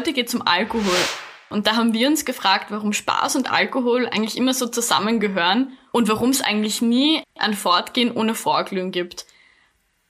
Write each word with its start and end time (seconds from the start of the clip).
Heute 0.00 0.14
geht 0.14 0.28
es 0.28 0.34
um 0.34 0.40
Alkohol. 0.46 0.96
Und 1.50 1.66
da 1.66 1.76
haben 1.76 1.92
wir 1.92 2.08
uns 2.08 2.24
gefragt, 2.24 2.68
warum 2.70 2.94
Spaß 2.94 3.36
und 3.36 3.52
Alkohol 3.52 4.06
eigentlich 4.06 4.38
immer 4.38 4.54
so 4.54 4.66
zusammengehören 4.66 5.76
und 5.92 6.08
warum 6.08 6.30
es 6.30 6.40
eigentlich 6.40 6.80
nie 6.80 7.22
ein 7.38 7.52
Fortgehen 7.52 8.10
ohne 8.10 8.34
Vorglühen 8.34 8.92
gibt. 8.92 9.26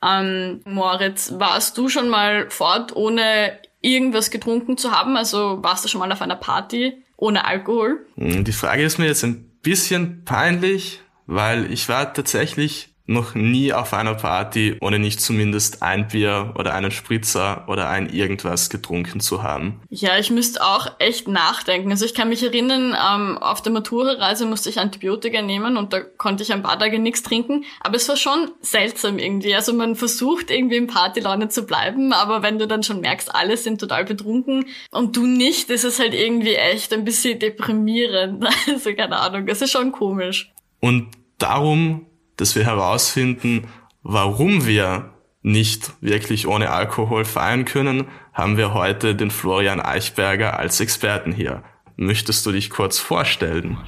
Ähm, 0.00 0.60
Moritz, 0.64 1.32
warst 1.38 1.76
du 1.76 1.88
schon 1.88 2.08
mal 2.08 2.48
fort, 2.50 2.94
ohne 2.94 3.58
irgendwas 3.80 4.30
getrunken 4.30 4.78
zu 4.78 4.92
haben? 4.92 5.16
Also 5.16 5.58
warst 5.60 5.84
du 5.84 5.88
schon 5.88 5.98
mal 5.98 6.12
auf 6.12 6.22
einer 6.22 6.36
Party 6.36 7.02
ohne 7.16 7.44
Alkohol? 7.44 8.06
Hm, 8.14 8.44
die 8.44 8.52
Frage 8.52 8.84
ist 8.84 8.98
mir 8.98 9.06
jetzt 9.06 9.24
ein 9.24 9.58
bisschen 9.60 10.24
peinlich, 10.24 11.00
weil 11.26 11.72
ich 11.72 11.88
war 11.88 12.14
tatsächlich 12.14 12.89
noch 13.10 13.34
nie 13.34 13.72
auf 13.72 13.92
einer 13.92 14.14
Party, 14.14 14.76
ohne 14.80 14.98
nicht 14.98 15.20
zumindest 15.20 15.82
ein 15.82 16.08
Bier 16.08 16.54
oder 16.56 16.74
einen 16.74 16.90
Spritzer 16.90 17.64
oder 17.66 17.88
ein 17.88 18.08
irgendwas 18.08 18.70
getrunken 18.70 19.20
zu 19.20 19.42
haben. 19.42 19.80
Ja, 19.90 20.18
ich 20.18 20.30
müsste 20.30 20.64
auch 20.64 20.92
echt 20.98 21.28
nachdenken. 21.28 21.90
Also 21.90 22.04
ich 22.04 22.14
kann 22.14 22.28
mich 22.28 22.42
erinnern, 22.42 22.94
ähm, 22.94 23.38
auf 23.38 23.62
der 23.62 23.72
Matura-Reise 23.72 24.46
musste 24.46 24.70
ich 24.70 24.78
Antibiotika 24.78 25.42
nehmen 25.42 25.76
und 25.76 25.92
da 25.92 26.00
konnte 26.00 26.42
ich 26.42 26.52
ein 26.52 26.62
paar 26.62 26.78
Tage 26.78 26.98
nichts 26.98 27.22
trinken. 27.22 27.64
Aber 27.80 27.96
es 27.96 28.08
war 28.08 28.16
schon 28.16 28.52
seltsam 28.60 29.18
irgendwie. 29.18 29.54
Also 29.54 29.74
man 29.74 29.96
versucht 29.96 30.50
irgendwie 30.50 30.76
in 30.76 30.86
Partylaune 30.86 31.48
zu 31.48 31.66
bleiben, 31.66 32.12
aber 32.12 32.42
wenn 32.42 32.58
du 32.58 32.68
dann 32.68 32.84
schon 32.84 33.00
merkst, 33.00 33.34
alle 33.34 33.56
sind 33.56 33.80
total 33.80 34.04
betrunken 34.04 34.66
und 34.90 35.16
du 35.16 35.26
nicht, 35.26 35.68
ist 35.70 35.84
es 35.84 35.98
halt 35.98 36.14
irgendwie 36.14 36.54
echt 36.54 36.92
ein 36.92 37.04
bisschen 37.04 37.38
deprimierend. 37.38 38.46
Also 38.70 38.94
keine 38.94 39.18
Ahnung, 39.18 39.48
es 39.48 39.62
ist 39.62 39.72
schon 39.72 39.90
komisch. 39.90 40.52
Und 40.80 41.08
darum 41.38 42.06
dass 42.40 42.56
wir 42.56 42.64
herausfinden, 42.64 43.68
warum 44.02 44.66
wir 44.66 45.10
nicht 45.42 45.92
wirklich 46.00 46.46
ohne 46.46 46.70
Alkohol 46.70 47.24
feiern 47.24 47.64
können, 47.64 48.06
haben 48.32 48.56
wir 48.56 48.74
heute 48.74 49.14
den 49.14 49.30
Florian 49.30 49.80
Eichberger 49.80 50.58
als 50.58 50.80
Experten 50.80 51.32
hier. 51.32 51.62
Möchtest 51.96 52.44
du 52.46 52.52
dich 52.52 52.70
kurz 52.70 52.98
vorstellen? 52.98 53.78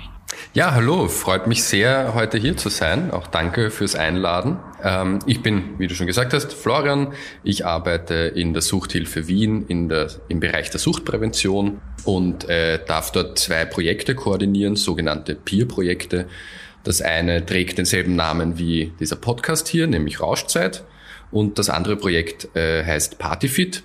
Ja, 0.55 0.72
hallo, 0.72 1.09
freut 1.09 1.47
mich 1.47 1.62
sehr, 1.62 2.14
heute 2.14 2.39
hier 2.39 2.56
zu 2.56 2.69
sein. 2.69 3.11
Auch 3.11 3.27
danke 3.27 3.70
fürs 3.70 3.94
Einladen. 3.94 4.59
Ähm, 4.83 5.19
ich 5.27 5.42
bin, 5.42 5.78
wie 5.78 5.87
du 5.87 5.94
schon 5.94 6.06
gesagt 6.06 6.33
hast, 6.33 6.53
Florian. 6.53 7.12
Ich 7.42 7.66
arbeite 7.66 8.14
in 8.14 8.53
der 8.53 8.62
Suchthilfe 8.62 9.28
Wien 9.28 9.66
in 9.66 9.89
der, 9.89 10.09
im 10.28 10.41
Bereich 10.41 10.70
der 10.70 10.81
Suchtprävention 10.81 11.81
und 12.05 12.48
äh, 12.48 12.84
darf 12.84 13.12
dort 13.12 13.39
zwei 13.39 13.64
Projekte 13.64 14.14
koordinieren, 14.14 14.77
sogenannte 14.77 15.34
Peer-Projekte. 15.34 16.27
Das 16.84 17.00
eine 17.00 17.47
trägt 17.47 17.78
denselben 17.78 18.16
Namen 18.16 18.58
wie 18.58 18.92
dieser 18.98 19.16
Podcast 19.16 19.69
hier, 19.69 19.86
nämlich 19.86 20.20
Rauschzeit. 20.20 20.84
Und 21.30 21.58
das 21.58 21.70
andere 21.70 21.97
Projekt 21.97 22.55
äh, 22.56 22.84
heißt 22.84 23.19
Partyfit. 23.19 23.84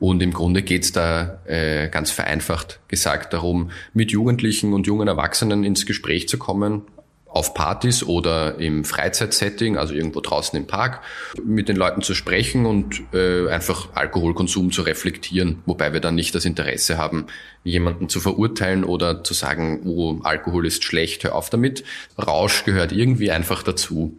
Und 0.00 0.20
im 0.20 0.32
Grunde 0.32 0.62
geht 0.62 0.82
es 0.82 0.92
da 0.92 1.40
äh, 1.46 1.88
ganz 1.88 2.10
vereinfacht 2.10 2.80
gesagt 2.88 3.32
darum, 3.32 3.70
mit 3.92 4.10
Jugendlichen 4.10 4.72
und 4.72 4.86
jungen 4.86 5.06
Erwachsenen 5.06 5.62
ins 5.62 5.86
Gespräch 5.86 6.28
zu 6.28 6.38
kommen, 6.38 6.82
auf 7.34 7.54
Partys 7.54 8.02
oder 8.02 8.58
im 8.58 8.84
Freizeitsetting, 8.84 9.76
also 9.76 9.94
irgendwo 9.94 10.20
draußen 10.20 10.58
im 10.58 10.66
Park, 10.66 11.00
mit 11.44 11.68
den 11.68 11.76
Leuten 11.76 12.02
zu 12.02 12.14
sprechen 12.14 12.66
und 12.66 13.02
äh, 13.12 13.48
einfach 13.48 13.88
Alkoholkonsum 13.94 14.70
zu 14.70 14.82
reflektieren, 14.82 15.62
wobei 15.66 15.92
wir 15.92 16.00
dann 16.00 16.14
nicht 16.14 16.34
das 16.34 16.44
Interesse 16.44 16.98
haben, 16.98 17.26
jemanden 17.64 18.08
zu 18.08 18.20
verurteilen 18.20 18.84
oder 18.84 19.24
zu 19.24 19.34
sagen, 19.34 19.82
oh, 19.84 20.18
Alkohol 20.22 20.66
ist 20.66 20.84
schlecht, 20.84 21.24
hör 21.24 21.34
auf 21.34 21.50
damit. 21.50 21.84
Rausch 22.18 22.64
gehört 22.64 22.92
irgendwie 22.92 23.30
einfach 23.30 23.62
dazu. 23.62 24.16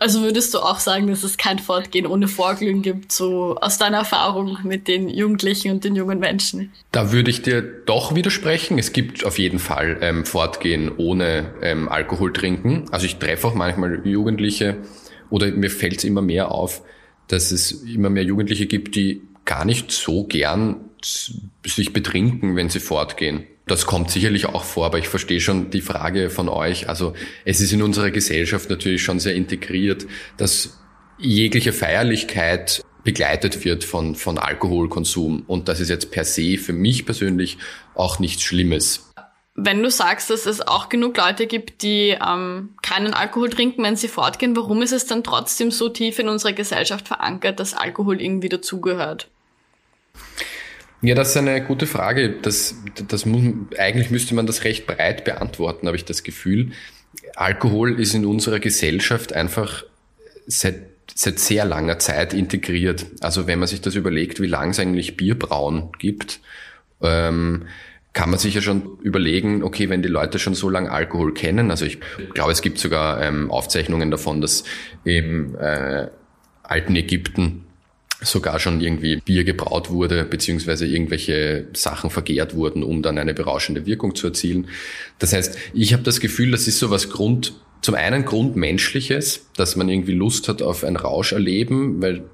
Also 0.00 0.22
würdest 0.22 0.54
du 0.54 0.58
auch 0.58 0.78
sagen, 0.78 1.08
dass 1.08 1.24
es 1.24 1.36
kein 1.36 1.58
Fortgehen 1.58 2.06
ohne 2.06 2.28
Vorglühen 2.28 2.82
gibt, 2.82 3.10
so 3.10 3.56
aus 3.60 3.78
deiner 3.78 3.98
Erfahrung 3.98 4.58
mit 4.62 4.86
den 4.86 5.08
Jugendlichen 5.08 5.72
und 5.72 5.82
den 5.82 5.96
jungen 5.96 6.20
Menschen? 6.20 6.72
Da 6.92 7.10
würde 7.10 7.30
ich 7.30 7.42
dir 7.42 7.62
doch 7.62 8.14
widersprechen. 8.14 8.78
Es 8.78 8.92
gibt 8.92 9.24
auf 9.24 9.38
jeden 9.38 9.58
Fall 9.58 9.98
ähm, 10.00 10.24
Fortgehen 10.24 10.92
ohne 10.96 11.52
ähm, 11.62 11.88
Alkohol 11.88 12.32
trinken. 12.32 12.86
Also 12.92 13.06
ich 13.06 13.16
treffe 13.16 13.48
auch 13.48 13.54
manchmal 13.54 14.06
Jugendliche 14.06 14.76
oder 15.30 15.50
mir 15.50 15.70
fällt 15.70 15.98
es 15.98 16.04
immer 16.04 16.22
mehr 16.22 16.52
auf, 16.52 16.82
dass 17.26 17.50
es 17.50 17.72
immer 17.72 18.08
mehr 18.08 18.24
Jugendliche 18.24 18.66
gibt, 18.66 18.94
die 18.94 19.22
gar 19.44 19.64
nicht 19.64 19.90
so 19.90 20.24
gern 20.24 20.76
sich 21.02 21.92
betrinken, 21.92 22.56
wenn 22.56 22.68
sie 22.68 22.80
fortgehen. 22.80 23.44
Das 23.68 23.84
kommt 23.84 24.10
sicherlich 24.10 24.46
auch 24.46 24.64
vor, 24.64 24.86
aber 24.86 24.98
ich 24.98 25.08
verstehe 25.08 25.40
schon 25.40 25.70
die 25.70 25.82
Frage 25.82 26.30
von 26.30 26.48
euch. 26.48 26.88
Also 26.88 27.12
es 27.44 27.60
ist 27.60 27.72
in 27.72 27.82
unserer 27.82 28.10
Gesellschaft 28.10 28.70
natürlich 28.70 29.02
schon 29.02 29.20
sehr 29.20 29.34
integriert, 29.34 30.06
dass 30.38 30.78
jegliche 31.18 31.74
Feierlichkeit 31.74 32.82
begleitet 33.04 33.64
wird 33.64 33.84
von, 33.84 34.14
von 34.14 34.38
Alkoholkonsum. 34.38 35.44
Und 35.46 35.68
das 35.68 35.80
ist 35.80 35.90
jetzt 35.90 36.10
per 36.10 36.24
se 36.24 36.56
für 36.56 36.72
mich 36.72 37.04
persönlich 37.04 37.58
auch 37.94 38.18
nichts 38.18 38.42
Schlimmes. 38.42 39.12
Wenn 39.54 39.82
du 39.82 39.90
sagst, 39.90 40.30
dass 40.30 40.46
es 40.46 40.66
auch 40.66 40.88
genug 40.88 41.16
Leute 41.16 41.46
gibt, 41.46 41.82
die 41.82 42.16
ähm, 42.26 42.70
keinen 42.80 43.12
Alkohol 43.12 43.50
trinken, 43.50 43.82
wenn 43.82 43.96
sie 43.96 44.08
fortgehen, 44.08 44.56
warum 44.56 44.80
ist 44.82 44.92
es 44.92 45.06
dann 45.06 45.24
trotzdem 45.24 45.72
so 45.72 45.88
tief 45.88 46.18
in 46.18 46.28
unserer 46.28 46.52
Gesellschaft 46.52 47.08
verankert, 47.08 47.60
dass 47.60 47.74
Alkohol 47.74 48.22
irgendwie 48.22 48.48
dazugehört? 48.48 49.28
Ja, 51.00 51.14
das 51.14 51.30
ist 51.30 51.36
eine 51.36 51.62
gute 51.64 51.86
Frage. 51.86 52.30
Das, 52.42 52.74
das 53.06 53.24
muss, 53.24 53.42
eigentlich 53.78 54.10
müsste 54.10 54.34
man 54.34 54.46
das 54.46 54.64
recht 54.64 54.86
breit 54.86 55.24
beantworten, 55.24 55.86
habe 55.86 55.96
ich 55.96 56.04
das 56.04 56.22
Gefühl. 56.22 56.72
Alkohol 57.36 58.00
ist 58.00 58.14
in 58.14 58.26
unserer 58.26 58.58
Gesellschaft 58.58 59.32
einfach 59.32 59.84
seit, 60.46 60.80
seit 61.14 61.38
sehr 61.38 61.64
langer 61.64 61.98
Zeit 62.00 62.34
integriert. 62.34 63.06
Also 63.20 63.46
wenn 63.46 63.60
man 63.60 63.68
sich 63.68 63.80
das 63.80 63.94
überlegt, 63.94 64.40
wie 64.40 64.46
lange 64.46 64.72
es 64.72 64.80
eigentlich 64.80 65.16
Bierbrauen 65.16 65.90
gibt, 65.98 66.40
ähm, 67.00 67.66
kann 68.12 68.30
man 68.30 68.40
sich 68.40 68.54
ja 68.54 68.60
schon 68.60 68.98
überlegen, 69.02 69.62
okay, 69.62 69.88
wenn 69.90 70.02
die 70.02 70.08
Leute 70.08 70.40
schon 70.40 70.54
so 70.54 70.68
lange 70.68 70.90
Alkohol 70.90 71.32
kennen, 71.34 71.70
also 71.70 71.84
ich 71.84 72.00
glaube, 72.34 72.50
es 72.50 72.62
gibt 72.62 72.78
sogar 72.78 73.22
ähm, 73.22 73.50
Aufzeichnungen 73.52 74.10
davon, 74.10 74.40
dass 74.40 74.64
im 75.04 75.54
äh, 75.56 76.08
alten 76.64 76.96
Ägypten 76.96 77.67
sogar 78.20 78.58
schon 78.58 78.80
irgendwie 78.80 79.16
Bier 79.16 79.44
gebraut 79.44 79.90
wurde, 79.90 80.24
beziehungsweise 80.24 80.86
irgendwelche 80.86 81.68
Sachen 81.72 82.10
vergehrt 82.10 82.54
wurden, 82.54 82.82
um 82.82 83.02
dann 83.02 83.18
eine 83.18 83.34
berauschende 83.34 83.86
Wirkung 83.86 84.14
zu 84.14 84.28
erzielen. 84.28 84.68
Das 85.18 85.32
heißt, 85.32 85.56
ich 85.72 85.92
habe 85.92 86.02
das 86.02 86.20
Gefühl, 86.20 86.50
das 86.50 86.66
ist 86.66 86.78
so 86.78 86.90
was 86.90 87.10
Grund, 87.10 87.54
zum 87.80 87.94
einen 87.94 88.24
Grundmenschliches, 88.24 89.46
dass 89.56 89.76
man 89.76 89.88
irgendwie 89.88 90.12
Lust 90.12 90.48
hat 90.48 90.62
auf 90.62 90.82
ein 90.82 90.96
Rauscherleben, 90.96 92.02
weil 92.02 92.24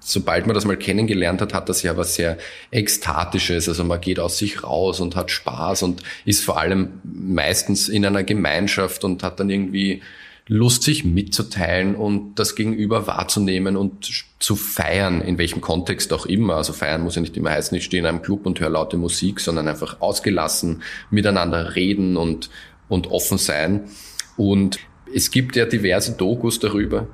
sobald 0.00 0.46
man 0.46 0.54
das 0.54 0.64
mal 0.64 0.76
kennengelernt 0.76 1.40
hat, 1.40 1.54
hat 1.54 1.68
das 1.68 1.82
ja 1.82 1.96
was 1.96 2.16
sehr 2.16 2.36
Ekstatisches. 2.72 3.68
Also 3.68 3.84
man 3.84 4.00
geht 4.00 4.18
aus 4.18 4.38
sich 4.38 4.64
raus 4.64 4.98
und 4.98 5.14
hat 5.14 5.30
Spaß 5.30 5.84
und 5.84 6.02
ist 6.24 6.44
vor 6.44 6.58
allem 6.58 7.00
meistens 7.04 7.88
in 7.88 8.04
einer 8.04 8.24
Gemeinschaft 8.24 9.04
und 9.04 9.22
hat 9.22 9.38
dann 9.38 9.50
irgendwie 9.50 10.02
Lust, 10.50 10.82
sich 10.82 11.04
mitzuteilen 11.04 11.94
und 11.94 12.38
das 12.38 12.54
Gegenüber 12.54 13.06
wahrzunehmen 13.06 13.76
und 13.76 14.24
zu 14.38 14.56
feiern, 14.56 15.20
in 15.20 15.36
welchem 15.36 15.60
Kontext 15.60 16.12
auch 16.14 16.24
immer. 16.24 16.56
Also 16.56 16.72
feiern 16.72 17.02
muss 17.02 17.16
ja 17.16 17.20
nicht 17.20 17.36
immer 17.36 17.50
heißen, 17.50 17.76
ich 17.76 17.84
stehe 17.84 18.00
in 18.02 18.06
einem 18.06 18.22
Club 18.22 18.46
und 18.46 18.58
höre 18.58 18.70
laute 18.70 18.96
Musik, 18.96 19.40
sondern 19.40 19.68
einfach 19.68 20.00
ausgelassen 20.00 20.82
miteinander 21.10 21.76
reden 21.76 22.16
und, 22.16 22.48
und 22.88 23.08
offen 23.08 23.36
sein. 23.36 23.90
Und 24.38 24.78
es 25.14 25.30
gibt 25.30 25.54
ja 25.54 25.66
diverse 25.66 26.12
Dokus 26.12 26.58
darüber, 26.58 27.08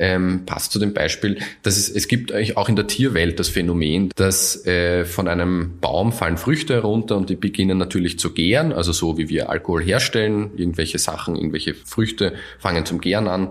ähm, 0.00 0.46
passt 0.46 0.72
zu 0.72 0.78
dem 0.78 0.94
Beispiel, 0.94 1.38
dass 1.62 1.76
es, 1.76 1.88
es 1.90 2.08
gibt 2.08 2.32
eigentlich 2.32 2.56
auch 2.56 2.68
in 2.68 2.76
der 2.76 2.86
Tierwelt 2.86 3.38
das 3.38 3.48
Phänomen, 3.48 4.10
dass 4.16 4.66
äh, 4.66 5.04
von 5.04 5.28
einem 5.28 5.78
Baum 5.80 6.12
fallen 6.12 6.38
Früchte 6.38 6.74
herunter 6.74 7.16
und 7.16 7.28
die 7.28 7.36
beginnen 7.36 7.78
natürlich 7.78 8.18
zu 8.18 8.32
gären, 8.32 8.72
also 8.72 8.92
so 8.92 9.18
wie 9.18 9.28
wir 9.28 9.50
Alkohol 9.50 9.84
herstellen, 9.84 10.50
irgendwelche 10.56 10.98
Sachen, 10.98 11.36
irgendwelche 11.36 11.74
Früchte 11.74 12.32
fangen 12.58 12.86
zum 12.86 13.00
Gären 13.00 13.28
an. 13.28 13.48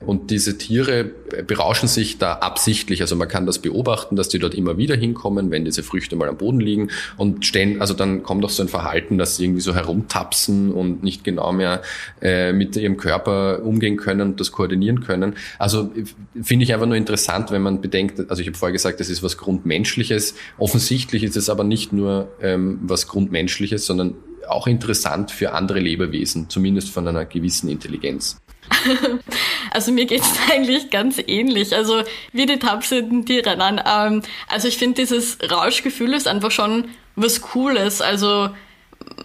Und 0.00 0.30
diese 0.30 0.58
Tiere 0.58 1.10
berauschen 1.46 1.88
sich 1.88 2.18
da 2.18 2.34
absichtlich. 2.34 3.00
Also 3.00 3.16
man 3.16 3.28
kann 3.28 3.46
das 3.46 3.58
beobachten, 3.60 4.14
dass 4.14 4.28
die 4.28 4.38
dort 4.38 4.54
immer 4.54 4.76
wieder 4.76 4.94
hinkommen, 4.94 5.50
wenn 5.50 5.64
diese 5.64 5.82
Früchte 5.82 6.16
mal 6.16 6.28
am 6.28 6.36
Boden 6.36 6.60
liegen 6.60 6.90
und 7.16 7.46
stehen, 7.46 7.80
also 7.80 7.94
dann 7.94 8.22
kommt 8.22 8.44
auch 8.44 8.50
so 8.50 8.62
ein 8.62 8.68
Verhalten, 8.68 9.16
dass 9.16 9.36
sie 9.36 9.44
irgendwie 9.44 9.62
so 9.62 9.74
herumtapsen 9.74 10.72
und 10.72 11.02
nicht 11.02 11.24
genau 11.24 11.52
mehr 11.52 11.80
äh, 12.20 12.52
mit 12.52 12.76
ihrem 12.76 12.98
Körper 12.98 13.62
umgehen 13.64 13.96
können 13.96 14.20
und 14.20 14.40
das 14.40 14.52
koordinieren 14.52 15.00
können. 15.00 15.34
Also 15.58 15.90
finde 16.42 16.64
ich 16.64 16.74
einfach 16.74 16.86
nur 16.86 16.96
interessant, 16.96 17.50
wenn 17.50 17.62
man 17.62 17.80
bedenkt, 17.80 18.30
also 18.30 18.42
ich 18.42 18.48
habe 18.48 18.58
vorher 18.58 18.72
gesagt, 18.72 19.00
das 19.00 19.08
ist 19.08 19.22
was 19.22 19.38
Grundmenschliches. 19.38 20.34
Offensichtlich 20.58 21.24
ist 21.24 21.36
es 21.36 21.48
aber 21.48 21.64
nicht 21.64 21.94
nur 21.94 22.28
ähm, 22.42 22.80
was 22.82 23.08
Grundmenschliches, 23.08 23.86
sondern 23.86 24.14
auch 24.46 24.66
interessant 24.66 25.30
für 25.30 25.52
andere 25.52 25.80
Lebewesen, 25.80 26.48
zumindest 26.50 26.90
von 26.90 27.08
einer 27.08 27.24
gewissen 27.24 27.68
Intelligenz. 27.68 28.36
Also 29.70 29.92
mir 29.92 30.06
geht's 30.06 30.32
eigentlich 30.52 30.90
ganz 30.90 31.20
ähnlich. 31.26 31.74
Also 31.74 32.02
wie 32.32 32.46
die 32.46 32.58
tapsenden 32.58 33.26
Tiere. 33.26 33.56
Nein, 33.56 33.80
ähm, 33.86 34.22
also 34.48 34.68
ich 34.68 34.78
finde 34.78 35.02
dieses 35.02 35.38
Rauschgefühl 35.50 36.14
ist 36.14 36.26
einfach 36.26 36.50
schon 36.50 36.88
was 37.14 37.40
Cooles. 37.40 38.00
Also 38.00 38.48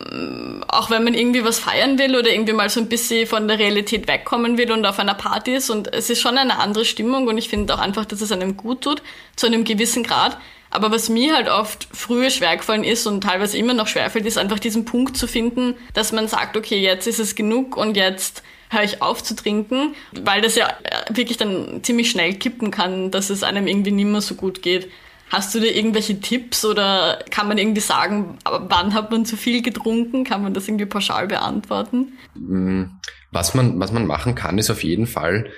mm, 0.09 0.63
auch 0.67 0.89
wenn 0.89 1.03
man 1.03 1.13
irgendwie 1.13 1.43
was 1.43 1.59
feiern 1.59 1.97
will 1.97 2.17
oder 2.17 2.29
irgendwie 2.29 2.53
mal 2.53 2.69
so 2.69 2.79
ein 2.79 2.89
bisschen 2.89 3.27
von 3.27 3.47
der 3.47 3.59
Realität 3.59 4.07
wegkommen 4.07 4.57
will 4.57 4.71
und 4.71 4.85
auf 4.85 4.99
einer 4.99 5.13
Party 5.13 5.53
ist 5.55 5.69
und 5.69 5.93
es 5.93 6.09
ist 6.09 6.21
schon 6.21 6.37
eine 6.37 6.59
andere 6.59 6.85
Stimmung 6.85 7.27
und 7.27 7.37
ich 7.37 7.49
finde 7.49 7.73
auch 7.73 7.79
einfach, 7.79 8.05
dass 8.05 8.21
es 8.21 8.31
einem 8.31 8.57
gut 8.57 8.81
tut, 8.81 9.01
zu 9.35 9.47
einem 9.47 9.63
gewissen 9.63 10.03
Grad. 10.03 10.37
Aber 10.73 10.89
was 10.89 11.09
mir 11.09 11.35
halt 11.35 11.49
oft 11.49 11.87
früher 11.91 12.29
schwergefallen 12.29 12.85
ist 12.85 13.05
und 13.05 13.21
teilweise 13.21 13.57
immer 13.57 13.73
noch 13.73 13.87
schwerfällt, 13.87 14.25
ist 14.25 14.37
einfach 14.37 14.59
diesen 14.59 14.85
Punkt 14.85 15.17
zu 15.17 15.27
finden, 15.27 15.75
dass 15.93 16.13
man 16.13 16.29
sagt, 16.29 16.55
okay, 16.55 16.79
jetzt 16.79 17.07
ist 17.07 17.19
es 17.19 17.35
genug 17.35 17.75
und 17.75 17.97
jetzt 17.97 18.41
höre 18.71 18.83
ich 18.83 19.01
auf 19.01 19.21
zu 19.21 19.35
trinken, 19.35 19.95
weil 20.13 20.41
das 20.41 20.55
ja 20.55 20.69
äh, 20.83 21.15
wirklich 21.15 21.37
dann 21.37 21.83
ziemlich 21.83 22.09
schnell 22.09 22.33
kippen 22.35 22.71
kann, 22.71 23.11
dass 23.11 23.29
es 23.29 23.43
einem 23.43 23.67
irgendwie 23.67 23.91
nicht 23.91 24.05
mehr 24.05 24.21
so 24.21 24.35
gut 24.35 24.61
geht. 24.61 24.89
Hast 25.29 25.53
du 25.53 25.59
da 25.59 25.65
irgendwelche 25.65 26.19
Tipps 26.19 26.65
oder 26.65 27.23
kann 27.29 27.47
man 27.47 27.57
irgendwie 27.57 27.81
sagen, 27.81 28.37
wann 28.43 28.93
hat 28.93 29.11
man 29.11 29.25
zu 29.25 29.37
viel 29.37 29.61
getrunken? 29.61 30.23
Kann 30.23 30.41
man 30.41 30.53
das 30.53 30.67
irgendwie 30.67 30.85
pauschal 30.85 31.27
beantworten? 31.27 32.17
Mm, 32.35 32.83
was 33.31 33.53
man, 33.53 33.79
was 33.79 33.91
man 33.91 34.05
machen 34.05 34.35
kann, 34.35 34.57
ist 34.57 34.69
auf 34.69 34.83
jeden 34.83 35.07
Fall 35.07 35.49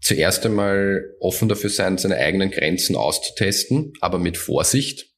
zuerst 0.00 0.44
einmal 0.44 1.14
offen 1.20 1.48
dafür 1.48 1.70
sein, 1.70 1.96
seine 1.96 2.16
eigenen 2.16 2.50
Grenzen 2.50 2.94
auszutesten, 2.94 3.94
aber 4.00 4.18
mit 4.18 4.36
Vorsicht. 4.36 5.13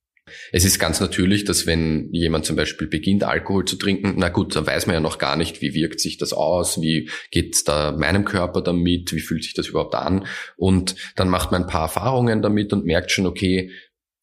Es 0.52 0.64
ist 0.64 0.78
ganz 0.78 1.00
natürlich, 1.00 1.44
dass 1.44 1.66
wenn 1.66 2.12
jemand 2.12 2.44
zum 2.44 2.56
Beispiel 2.56 2.88
beginnt, 2.88 3.24
Alkohol 3.24 3.64
zu 3.64 3.76
trinken, 3.76 4.14
na 4.16 4.28
gut, 4.28 4.56
da 4.56 4.66
weiß 4.66 4.86
man 4.86 4.94
ja 4.94 5.00
noch 5.00 5.18
gar 5.18 5.36
nicht, 5.36 5.62
wie 5.62 5.74
wirkt 5.74 6.00
sich 6.00 6.18
das 6.18 6.32
aus, 6.32 6.80
wie 6.80 7.10
geht's 7.30 7.64
da 7.64 7.92
meinem 7.92 8.24
Körper 8.24 8.60
damit, 8.60 9.12
wie 9.12 9.20
fühlt 9.20 9.44
sich 9.44 9.54
das 9.54 9.68
überhaupt 9.68 9.94
an. 9.94 10.26
Und 10.56 10.96
dann 11.14 11.28
macht 11.28 11.52
man 11.52 11.62
ein 11.62 11.68
paar 11.68 11.82
Erfahrungen 11.82 12.42
damit 12.42 12.72
und 12.72 12.84
merkt 12.84 13.10
schon, 13.10 13.26
okay, 13.26 13.70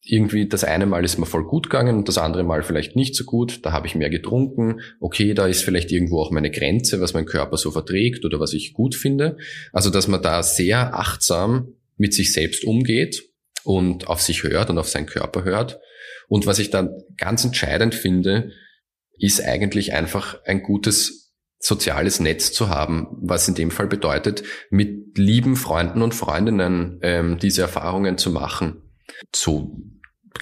irgendwie 0.06 0.46
das 0.46 0.64
eine 0.64 0.84
Mal 0.84 1.04
ist 1.04 1.16
mir 1.16 1.24
voll 1.24 1.44
gut 1.44 1.70
gegangen 1.70 1.96
und 1.96 2.08
das 2.08 2.18
andere 2.18 2.44
Mal 2.44 2.62
vielleicht 2.62 2.94
nicht 2.94 3.16
so 3.16 3.24
gut, 3.24 3.64
da 3.64 3.72
habe 3.72 3.86
ich 3.86 3.94
mehr 3.94 4.10
getrunken, 4.10 4.80
okay, 5.00 5.32
da 5.32 5.46
ist 5.46 5.62
vielleicht 5.62 5.90
irgendwo 5.90 6.20
auch 6.20 6.30
meine 6.30 6.50
Grenze, 6.50 7.00
was 7.00 7.14
mein 7.14 7.24
Körper 7.24 7.56
so 7.56 7.70
verträgt 7.70 8.26
oder 8.26 8.38
was 8.38 8.52
ich 8.52 8.74
gut 8.74 8.94
finde. 8.94 9.38
Also 9.72 9.88
dass 9.88 10.06
man 10.06 10.20
da 10.20 10.42
sehr 10.42 10.98
achtsam 10.98 11.68
mit 11.96 12.12
sich 12.12 12.34
selbst 12.34 12.64
umgeht 12.64 13.24
und 13.62 14.08
auf 14.08 14.20
sich 14.20 14.42
hört 14.42 14.68
und 14.68 14.76
auf 14.76 14.88
seinen 14.88 15.06
Körper 15.06 15.44
hört 15.44 15.80
und 16.28 16.46
was 16.46 16.58
ich 16.58 16.70
dann 16.70 16.90
ganz 17.16 17.44
entscheidend 17.44 17.94
finde, 17.94 18.52
ist 19.18 19.42
eigentlich 19.42 19.92
einfach 19.92 20.42
ein 20.44 20.62
gutes 20.62 21.32
soziales 21.58 22.20
Netz 22.20 22.52
zu 22.52 22.68
haben, 22.68 23.06
was 23.22 23.48
in 23.48 23.54
dem 23.54 23.70
Fall 23.70 23.86
bedeutet, 23.86 24.42
mit 24.70 25.16
lieben 25.16 25.56
Freunden 25.56 26.02
und 26.02 26.14
Freundinnen 26.14 26.98
ähm, 27.02 27.38
diese 27.38 27.62
Erfahrungen 27.62 28.18
zu 28.18 28.30
machen. 28.30 28.82
So 29.34 29.80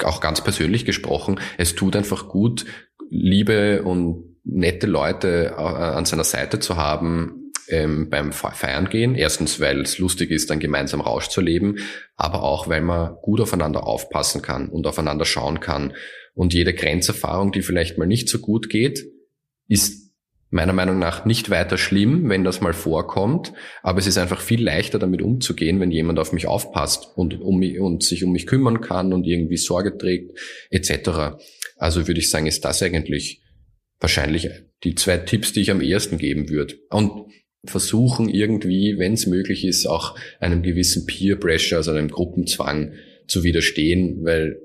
auch 0.02 0.20
ganz 0.20 0.42
persönlich 0.42 0.84
gesprochen, 0.84 1.38
es 1.58 1.74
tut 1.74 1.94
einfach 1.94 2.28
gut, 2.28 2.64
liebe 3.08 3.82
und 3.82 4.36
nette 4.42 4.86
Leute 4.86 5.54
äh, 5.56 5.60
an 5.60 6.04
seiner 6.06 6.24
Seite 6.24 6.58
zu 6.58 6.76
haben, 6.76 7.41
ähm, 7.72 8.08
beim 8.10 8.32
Feiern 8.32 8.88
gehen. 8.88 9.14
Erstens, 9.14 9.58
weil 9.60 9.80
es 9.80 9.98
lustig 9.98 10.30
ist, 10.30 10.50
dann 10.50 10.60
gemeinsam 10.60 11.00
Rausch 11.00 11.28
zu 11.28 11.40
leben, 11.40 11.78
aber 12.16 12.42
auch, 12.42 12.68
weil 12.68 12.82
man 12.82 13.16
gut 13.22 13.40
aufeinander 13.40 13.86
aufpassen 13.86 14.42
kann 14.42 14.68
und 14.68 14.86
aufeinander 14.86 15.24
schauen 15.24 15.60
kann. 15.60 15.94
Und 16.34 16.54
jede 16.54 16.74
Grenzerfahrung, 16.74 17.52
die 17.52 17.62
vielleicht 17.62 17.98
mal 17.98 18.06
nicht 18.06 18.28
so 18.28 18.38
gut 18.38 18.68
geht, 18.68 19.04
ist 19.68 20.12
meiner 20.50 20.74
Meinung 20.74 20.98
nach 20.98 21.24
nicht 21.24 21.48
weiter 21.48 21.78
schlimm, 21.78 22.28
wenn 22.28 22.44
das 22.44 22.60
mal 22.60 22.74
vorkommt, 22.74 23.54
aber 23.82 23.98
es 23.98 24.06
ist 24.06 24.18
einfach 24.18 24.40
viel 24.40 24.62
leichter 24.62 24.98
damit 24.98 25.22
umzugehen, 25.22 25.80
wenn 25.80 25.90
jemand 25.90 26.18
auf 26.18 26.34
mich 26.34 26.46
aufpasst 26.46 27.08
und, 27.16 27.40
um 27.40 27.58
mich, 27.58 27.80
und 27.80 28.02
sich 28.02 28.22
um 28.22 28.32
mich 28.32 28.46
kümmern 28.46 28.82
kann 28.82 29.14
und 29.14 29.26
irgendwie 29.26 29.56
Sorge 29.56 29.96
trägt, 29.96 30.38
etc. 30.70 31.38
Also 31.78 32.06
würde 32.06 32.20
ich 32.20 32.30
sagen, 32.30 32.46
ist 32.46 32.66
das 32.66 32.82
eigentlich 32.82 33.42
wahrscheinlich 33.98 34.50
die 34.84 34.94
zwei 34.94 35.16
Tipps, 35.18 35.54
die 35.54 35.62
ich 35.62 35.70
am 35.70 35.80
ehesten 35.80 36.18
geben 36.18 36.50
würde. 36.50 36.74
Und 36.90 37.32
versuchen 37.64 38.28
irgendwie, 38.28 38.98
wenn 38.98 39.14
es 39.14 39.26
möglich 39.26 39.64
ist, 39.64 39.86
auch 39.86 40.16
einem 40.40 40.62
gewissen 40.62 41.06
Peer 41.06 41.36
Pressure, 41.36 41.78
also 41.78 41.92
einem 41.92 42.08
Gruppenzwang 42.08 42.92
zu 43.28 43.44
widerstehen, 43.44 44.24
weil 44.24 44.58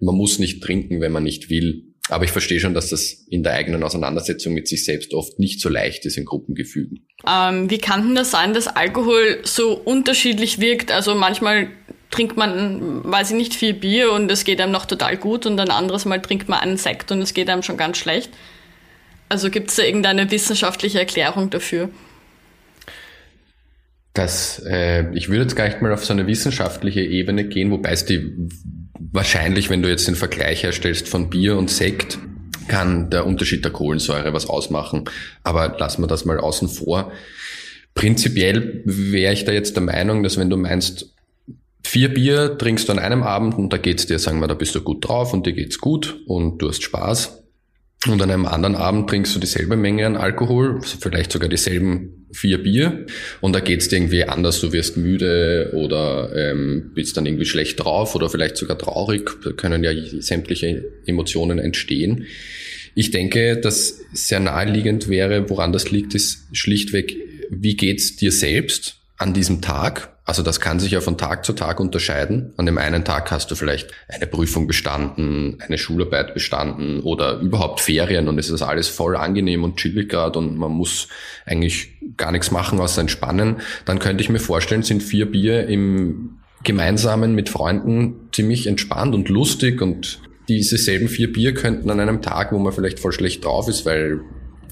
man 0.00 0.14
muss 0.14 0.38
nicht 0.38 0.62
trinken, 0.62 1.00
wenn 1.00 1.12
man 1.12 1.24
nicht 1.24 1.50
will. 1.50 1.84
Aber 2.08 2.24
ich 2.24 2.32
verstehe 2.32 2.58
schon, 2.58 2.74
dass 2.74 2.88
das 2.88 3.12
in 3.28 3.42
der 3.42 3.52
eigenen 3.52 3.82
Auseinandersetzung 3.82 4.54
mit 4.54 4.66
sich 4.66 4.84
selbst 4.84 5.14
oft 5.14 5.38
nicht 5.38 5.60
so 5.60 5.68
leicht 5.68 6.06
ist 6.06 6.16
in 6.16 6.24
Gruppengefügen. 6.24 7.06
Ähm, 7.28 7.70
wie 7.70 7.78
kann 7.78 8.02
denn 8.02 8.14
das 8.16 8.30
sein, 8.32 8.52
dass 8.52 8.66
Alkohol 8.66 9.40
so 9.44 9.74
unterschiedlich 9.74 10.60
wirkt? 10.60 10.90
Also 10.90 11.14
manchmal 11.14 11.68
trinkt 12.10 12.36
man, 12.36 13.04
weiß 13.04 13.30
ich 13.30 13.36
nicht, 13.36 13.54
vier 13.54 13.74
Bier 13.74 14.12
und 14.12 14.30
es 14.30 14.44
geht 14.44 14.60
einem 14.60 14.72
noch 14.72 14.86
total 14.86 15.16
gut 15.16 15.46
und 15.46 15.60
ein 15.60 15.70
anderes 15.70 16.04
Mal 16.04 16.20
trinkt 16.20 16.48
man 16.48 16.58
einen 16.58 16.78
Sekt 16.78 17.12
und 17.12 17.22
es 17.22 17.34
geht 17.34 17.48
einem 17.48 17.62
schon 17.62 17.76
ganz 17.76 17.98
schlecht. 17.98 18.30
Also 19.28 19.50
gibt 19.50 19.70
es 19.70 19.76
da 19.76 19.84
irgendeine 19.84 20.28
wissenschaftliche 20.32 20.98
Erklärung 20.98 21.50
dafür? 21.50 21.90
Dass 24.14 24.62
äh, 24.66 25.12
ich 25.14 25.28
würde 25.28 25.42
jetzt 25.42 25.56
gar 25.56 25.66
nicht 25.66 25.82
mal 25.82 25.92
auf 25.92 26.04
so 26.04 26.12
eine 26.12 26.26
wissenschaftliche 26.26 27.00
Ebene 27.00 27.44
gehen, 27.44 27.70
wobei 27.70 27.92
es 27.92 28.04
die 28.04 28.48
wahrscheinlich, 29.12 29.70
wenn 29.70 29.82
du 29.82 29.88
jetzt 29.88 30.08
den 30.08 30.16
Vergleich 30.16 30.62
herstellst 30.62 31.08
von 31.08 31.30
Bier 31.30 31.56
und 31.56 31.70
Sekt, 31.70 32.18
kann 32.68 33.10
der 33.10 33.26
Unterschied 33.26 33.64
der 33.64 33.72
Kohlensäure 33.72 34.32
was 34.32 34.48
ausmachen. 34.48 35.04
Aber 35.42 35.76
lassen 35.78 36.02
wir 36.02 36.06
das 36.06 36.24
mal 36.24 36.38
außen 36.38 36.68
vor. 36.68 37.10
Prinzipiell 37.94 38.82
wäre 38.84 39.32
ich 39.32 39.44
da 39.44 39.52
jetzt 39.52 39.74
der 39.74 39.82
Meinung, 39.82 40.22
dass 40.22 40.38
wenn 40.38 40.50
du 40.50 40.56
meinst, 40.56 41.12
vier 41.82 42.14
Bier 42.14 42.56
trinkst 42.56 42.88
du 42.88 42.92
an 42.92 43.00
einem 43.00 43.22
Abend 43.22 43.56
und 43.56 43.72
da 43.72 43.76
geht's 43.76 44.06
dir, 44.06 44.18
sagen 44.18 44.40
wir, 44.40 44.46
da 44.46 44.54
bist 44.54 44.74
du 44.74 44.80
gut 44.80 45.06
drauf 45.06 45.32
und 45.32 45.46
dir 45.46 45.52
geht's 45.52 45.78
gut 45.78 46.20
und 46.26 46.58
du 46.58 46.68
hast 46.68 46.82
Spaß, 46.82 47.39
und 48.06 48.22
an 48.22 48.30
einem 48.30 48.46
anderen 48.46 48.76
Abend 48.76 49.10
trinkst 49.10 49.34
du 49.34 49.40
dieselbe 49.40 49.76
Menge 49.76 50.06
an 50.06 50.16
Alkohol, 50.16 50.80
vielleicht 50.82 51.32
sogar 51.32 51.50
dieselben 51.50 52.26
vier 52.32 52.62
Bier 52.62 53.04
und 53.42 53.52
da 53.52 53.60
geht's 53.60 53.88
dir 53.88 53.96
irgendwie 53.96 54.24
anders, 54.24 54.60
du 54.60 54.72
wirst 54.72 54.96
müde 54.96 55.72
oder 55.74 56.34
ähm, 56.34 56.92
bist 56.94 57.16
dann 57.16 57.26
irgendwie 57.26 57.44
schlecht 57.44 57.80
drauf 57.80 58.14
oder 58.14 58.30
vielleicht 58.30 58.56
sogar 58.56 58.78
traurig, 58.78 59.30
da 59.44 59.52
können 59.52 59.84
ja 59.84 59.92
sämtliche 60.20 60.84
Emotionen 61.04 61.58
entstehen. 61.58 62.26
Ich 62.94 63.10
denke, 63.10 63.58
dass 63.58 64.00
sehr 64.12 64.40
naheliegend 64.40 65.08
wäre, 65.08 65.50
woran 65.50 65.72
das 65.72 65.90
liegt, 65.90 66.14
ist 66.14 66.46
schlichtweg, 66.52 67.16
wie 67.50 67.76
geht's 67.76 68.16
dir 68.16 68.32
selbst 68.32 68.96
an 69.18 69.34
diesem 69.34 69.60
Tag? 69.60 70.16
Also 70.30 70.44
das 70.44 70.60
kann 70.60 70.78
sich 70.78 70.92
ja 70.92 71.00
von 71.00 71.18
Tag 71.18 71.44
zu 71.44 71.54
Tag 71.54 71.80
unterscheiden. 71.80 72.52
An 72.56 72.64
dem 72.64 72.78
einen 72.78 73.04
Tag 73.04 73.32
hast 73.32 73.50
du 73.50 73.56
vielleicht 73.56 73.90
eine 74.06 74.28
Prüfung 74.28 74.68
bestanden, 74.68 75.58
eine 75.58 75.76
Schularbeit 75.76 76.34
bestanden 76.34 77.00
oder 77.00 77.40
überhaupt 77.40 77.80
Ferien 77.80 78.28
und 78.28 78.38
es 78.38 78.48
ist 78.48 78.62
alles 78.62 78.86
voll 78.86 79.16
angenehm 79.16 79.64
und 79.64 79.78
chillig 79.78 80.08
gerade 80.08 80.38
und 80.38 80.56
man 80.56 80.70
muss 80.70 81.08
eigentlich 81.46 81.98
gar 82.16 82.30
nichts 82.30 82.52
machen 82.52 82.78
außer 82.78 83.00
entspannen. 83.00 83.56
Dann 83.86 83.98
könnte 83.98 84.22
ich 84.22 84.30
mir 84.30 84.38
vorstellen, 84.38 84.84
sind 84.84 85.02
vier 85.02 85.28
Bier 85.28 85.66
im 85.66 86.38
Gemeinsamen 86.62 87.34
mit 87.34 87.48
Freunden 87.48 88.28
ziemlich 88.30 88.68
entspannt 88.68 89.16
und 89.16 89.28
lustig 89.30 89.82
und 89.82 90.20
diese 90.48 90.78
selben 90.78 91.08
vier 91.08 91.32
Bier 91.32 91.54
könnten 91.54 91.90
an 91.90 91.98
einem 91.98 92.22
Tag, 92.22 92.52
wo 92.52 92.58
man 92.60 92.72
vielleicht 92.72 93.00
voll 93.00 93.10
schlecht 93.10 93.44
drauf 93.44 93.66
ist, 93.66 93.84
weil 93.84 94.20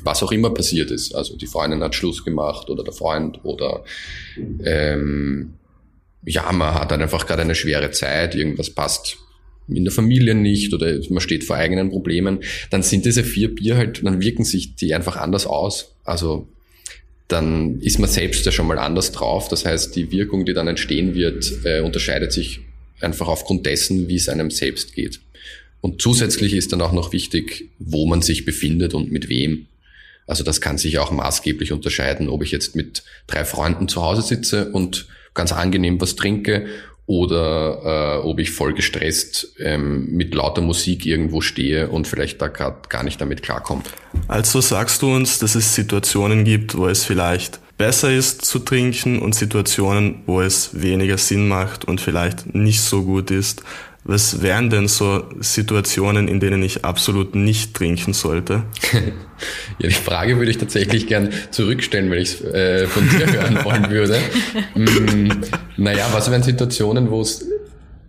was 0.03 0.23
auch 0.23 0.33
immer 0.33 0.51
passiert 0.51 0.91
ist. 0.91 1.15
Also 1.15 1.37
die 1.37 1.47
Freundin 1.47 1.83
hat 1.83 1.95
Schluss 1.95 2.25
gemacht 2.25 2.71
oder 2.71 2.85
der 2.85 2.93
Freund 2.93 3.41
oder 3.45 3.85
ähm, 4.65 5.55
ja, 6.25 6.51
man 6.53 6.75
hat 6.75 6.91
dann 6.91 7.03
einfach 7.03 7.27
gerade 7.27 7.43
eine 7.43 7.55
schwere 7.55 7.91
Zeit, 7.91 8.35
irgendwas 8.35 8.71
passt 8.71 9.19
in 9.69 9.85
der 9.85 9.93
Familie 9.93 10.35
nicht 10.35 10.73
oder 10.73 10.99
man 11.11 11.21
steht 11.21 11.45
vor 11.45 11.57
eigenen 11.57 11.91
Problemen, 11.91 12.41
dann 12.71 12.83
sind 12.83 13.05
diese 13.05 13.23
vier 13.23 13.55
Bier 13.55 13.77
halt, 13.77 14.05
dann 14.05 14.21
wirken 14.21 14.45
sich 14.45 14.77
die 14.77 14.95
einfach 14.95 15.17
anders 15.17 15.47
aus. 15.47 15.95
Also 16.05 16.49
dann 17.29 17.81
ist 17.81 17.99
man 17.99 18.09
selbst 18.09 18.47
ja 18.47 18.53
schon 18.53 18.67
mal 18.67 18.79
anders 18.79 19.13
drauf. 19.13 19.49
Das 19.49 19.67
heißt, 19.67 19.95
die 19.95 20.11
Wirkung, 20.11 20.47
die 20.47 20.55
dann 20.55 20.69
entstehen 20.69 21.15
wird, 21.15 21.53
äh, 21.65 21.81
unterscheidet 21.81 22.33
sich 22.33 22.61
einfach 23.01 23.29
aufgrund 23.29 23.67
dessen, 23.67 24.09
wie 24.09 24.17
es 24.17 24.29
einem 24.29 24.51
selbst 24.51 24.95
geht. 24.95 25.21
Und 25.81 26.01
zusätzlich 26.01 26.55
ist 26.55 26.73
dann 26.73 26.81
auch 26.81 26.93
noch 26.93 27.13
wichtig, 27.13 27.69
wo 27.79 28.07
man 28.07 28.23
sich 28.23 28.45
befindet 28.45 28.95
und 28.95 29.13
mit 29.13 29.29
wem. 29.29 29.67
Also 30.29 30.45
das 30.45 30.61
kann 30.61 30.79
sich 30.79 30.99
auch 30.99 31.11
maßgeblich 31.11 31.73
unterscheiden, 31.73 32.29
ob 32.29 32.45
ich 32.45 32.53
jetzt 32.53 32.77
mit 32.77 33.03
drei 33.27 33.45
Freunden 33.45 33.89
zu 33.89 34.03
Hause 34.03 34.23
sitze 34.23 34.71
und 34.71 35.09
ganz 35.35 35.53
angenehm 35.53 36.01
was 36.01 36.15
trinke 36.17 36.67
oder 37.07 38.21
äh, 38.23 38.27
ob 38.27 38.39
ich 38.39 38.51
voll 38.51 38.75
gestresst 38.75 39.55
ähm, 39.59 40.09
mit 40.13 40.35
lauter 40.35 40.61
Musik 40.61 41.07
irgendwo 41.07 41.41
stehe 41.41 41.89
und 41.89 42.07
vielleicht 42.07 42.43
da 42.43 42.49
gerade 42.49 42.83
gar 42.91 43.03
nicht 43.03 43.19
damit 43.19 43.43
klarkomme. 43.43 43.83
Also 44.29 44.61
sagst 44.61 45.01
du 45.01 45.15
uns, 45.15 45.39
dass 45.39 45.55
es 45.55 45.75
Situationen 45.75 46.45
gibt, 46.45 46.77
wo 46.77 46.87
es 46.87 47.05
vielleicht 47.05 47.61
besser 47.79 48.13
ist 48.13 48.45
zu 48.45 48.59
trinken 48.59 49.21
und 49.21 49.35
Situationen, 49.35 50.23
wo 50.27 50.43
es 50.43 50.83
weniger 50.83 51.17
Sinn 51.17 51.49
macht 51.49 51.87
und 51.87 52.01
vielleicht 52.03 52.55
nicht 52.55 52.83
so 52.83 53.05
gut 53.05 53.31
ist. 53.31 53.63
Was 54.09 54.41
wären 54.41 54.71
denn 54.71 54.89
so 54.89 55.23
Situationen, 55.39 56.29
in 56.29 56.41
denen 56.41 56.63
ich 56.63 56.83
absolut 56.83 57.35
nicht 57.35 57.75
trinken 57.75 58.15
sollte? 58.15 58.63
ja, 59.79 59.89
die 59.89 59.91
Frage 59.91 60.39
würde 60.39 60.51
ich 60.51 60.57
tatsächlich 60.57 61.07
gern 61.07 61.29
zurückstellen, 61.51 62.11
wenn 62.11 62.23
ich 62.23 62.41
es 62.41 62.41
äh, 62.41 62.87
von 62.87 63.07
dir 63.07 63.31
hören 63.33 63.63
wollen 63.67 63.91
würde. 63.91 64.19
mm, 64.75 65.43
naja, 65.77 66.09
was 66.11 66.31
wären 66.31 66.43
Situationen, 66.43 67.11
wo 67.11 67.21
es, 67.21 67.45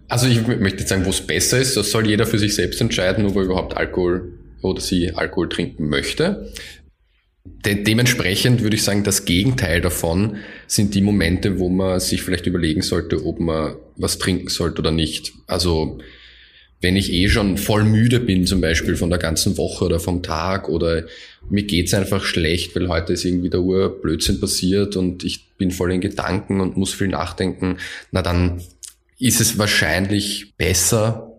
also 0.07 0.27
ich 0.27 0.47
möchte 0.47 0.87
sagen, 0.87 1.03
wo 1.03 1.09
es 1.09 1.19
besser 1.19 1.59
ist, 1.59 1.75
das 1.75 1.91
soll 1.91 2.07
jeder 2.07 2.25
für 2.25 2.39
sich 2.39 2.55
selbst 2.55 2.79
entscheiden, 2.79 3.25
ob 3.25 3.35
er 3.35 3.41
überhaupt 3.41 3.75
Alkohol 3.75 4.31
oder 4.61 4.79
sie 4.79 5.13
Alkohol 5.13 5.49
trinken 5.49 5.89
möchte. 5.89 6.49
De 7.45 7.83
dementsprechend 7.83 8.61
würde 8.61 8.75
ich 8.75 8.83
sagen, 8.83 9.03
das 9.03 9.25
Gegenteil 9.25 9.81
davon 9.81 10.37
sind 10.67 10.93
die 10.93 11.01
Momente, 11.01 11.59
wo 11.59 11.69
man 11.69 11.99
sich 11.99 12.21
vielleicht 12.21 12.47
überlegen 12.47 12.81
sollte, 12.81 13.25
ob 13.25 13.39
man 13.39 13.75
was 13.95 14.17
trinken 14.17 14.49
sollte 14.49 14.79
oder 14.79 14.91
nicht. 14.91 15.33
Also 15.47 15.99
wenn 16.81 16.95
ich 16.95 17.11
eh 17.11 17.27
schon 17.27 17.57
voll 17.57 17.83
müde 17.83 18.19
bin, 18.19 18.45
zum 18.45 18.61
Beispiel 18.61 18.95
von 18.95 19.09
der 19.09 19.19
ganzen 19.19 19.57
Woche 19.57 19.85
oder 19.85 19.99
vom 19.99 20.23
Tag 20.23 20.69
oder 20.69 21.05
mir 21.49 21.63
geht's 21.63 21.93
einfach 21.93 22.23
schlecht, 22.23 22.75
weil 22.75 22.87
heute 22.87 23.13
ist 23.13 23.25
irgendwie 23.25 23.49
der 23.49 23.61
Uhr 23.61 24.01
Blödsinn 24.01 24.39
passiert 24.39 24.95
und 24.95 25.23
ich 25.23 25.49
bin 25.57 25.71
voll 25.71 25.91
in 25.91 26.01
Gedanken 26.01 26.61
und 26.61 26.77
muss 26.77 26.93
viel 26.93 27.09
nachdenken, 27.09 27.77
na 28.11 28.21
dann 28.21 28.61
ist 29.17 29.41
es 29.41 29.57
wahrscheinlich 29.57 30.53
besser, 30.57 31.33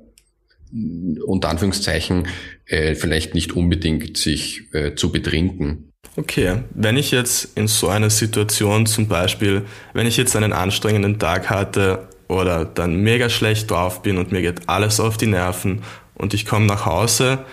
unter 1.26 1.48
Anführungszeichen, 1.48 2.28
äh, 2.66 2.94
vielleicht 2.94 3.34
nicht 3.34 3.52
unbedingt 3.52 4.18
sich 4.18 4.72
äh, 4.72 4.94
zu 4.94 5.10
betrinken. 5.10 5.89
Okay, 6.20 6.62
wenn 6.74 6.96
ich 6.96 7.12
jetzt 7.12 7.56
in 7.56 7.66
so 7.66 7.88
einer 7.88 8.10
Situation 8.10 8.84
zum 8.86 9.06
Beispiel, 9.08 9.62
wenn 9.94 10.06
ich 10.06 10.16
jetzt 10.16 10.36
einen 10.36 10.52
anstrengenden 10.52 11.18
Tag 11.18 11.48
hatte 11.48 12.08
oder 12.28 12.64
dann 12.64 12.96
mega 12.96 13.30
schlecht 13.30 13.70
drauf 13.70 14.02
bin 14.02 14.18
und 14.18 14.30
mir 14.30 14.42
geht 14.42 14.68
alles 14.68 15.00
auf 15.00 15.16
die 15.16 15.26
Nerven 15.26 15.82
und 16.14 16.34
ich 16.34 16.44
komme 16.46 16.66
nach 16.66 16.84
Hause 16.84 17.44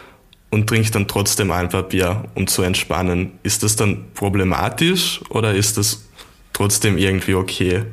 und 0.50 0.68
trinke 0.68 0.92
dann 0.92 1.08
trotzdem 1.08 1.52
einfach 1.52 1.84
Bier, 1.84 2.26
um 2.36 2.48
zu 2.48 2.62
entspannen, 2.64 3.34
ist 3.44 3.64
das 3.64 3.76
dann 3.76 4.06
problematisch 4.14 5.22
oder 5.30 5.54
ist 5.54 5.78
das 5.78 6.06
trotzdem 6.52 6.98
irgendwie 6.98 7.36
okay? 7.36 7.84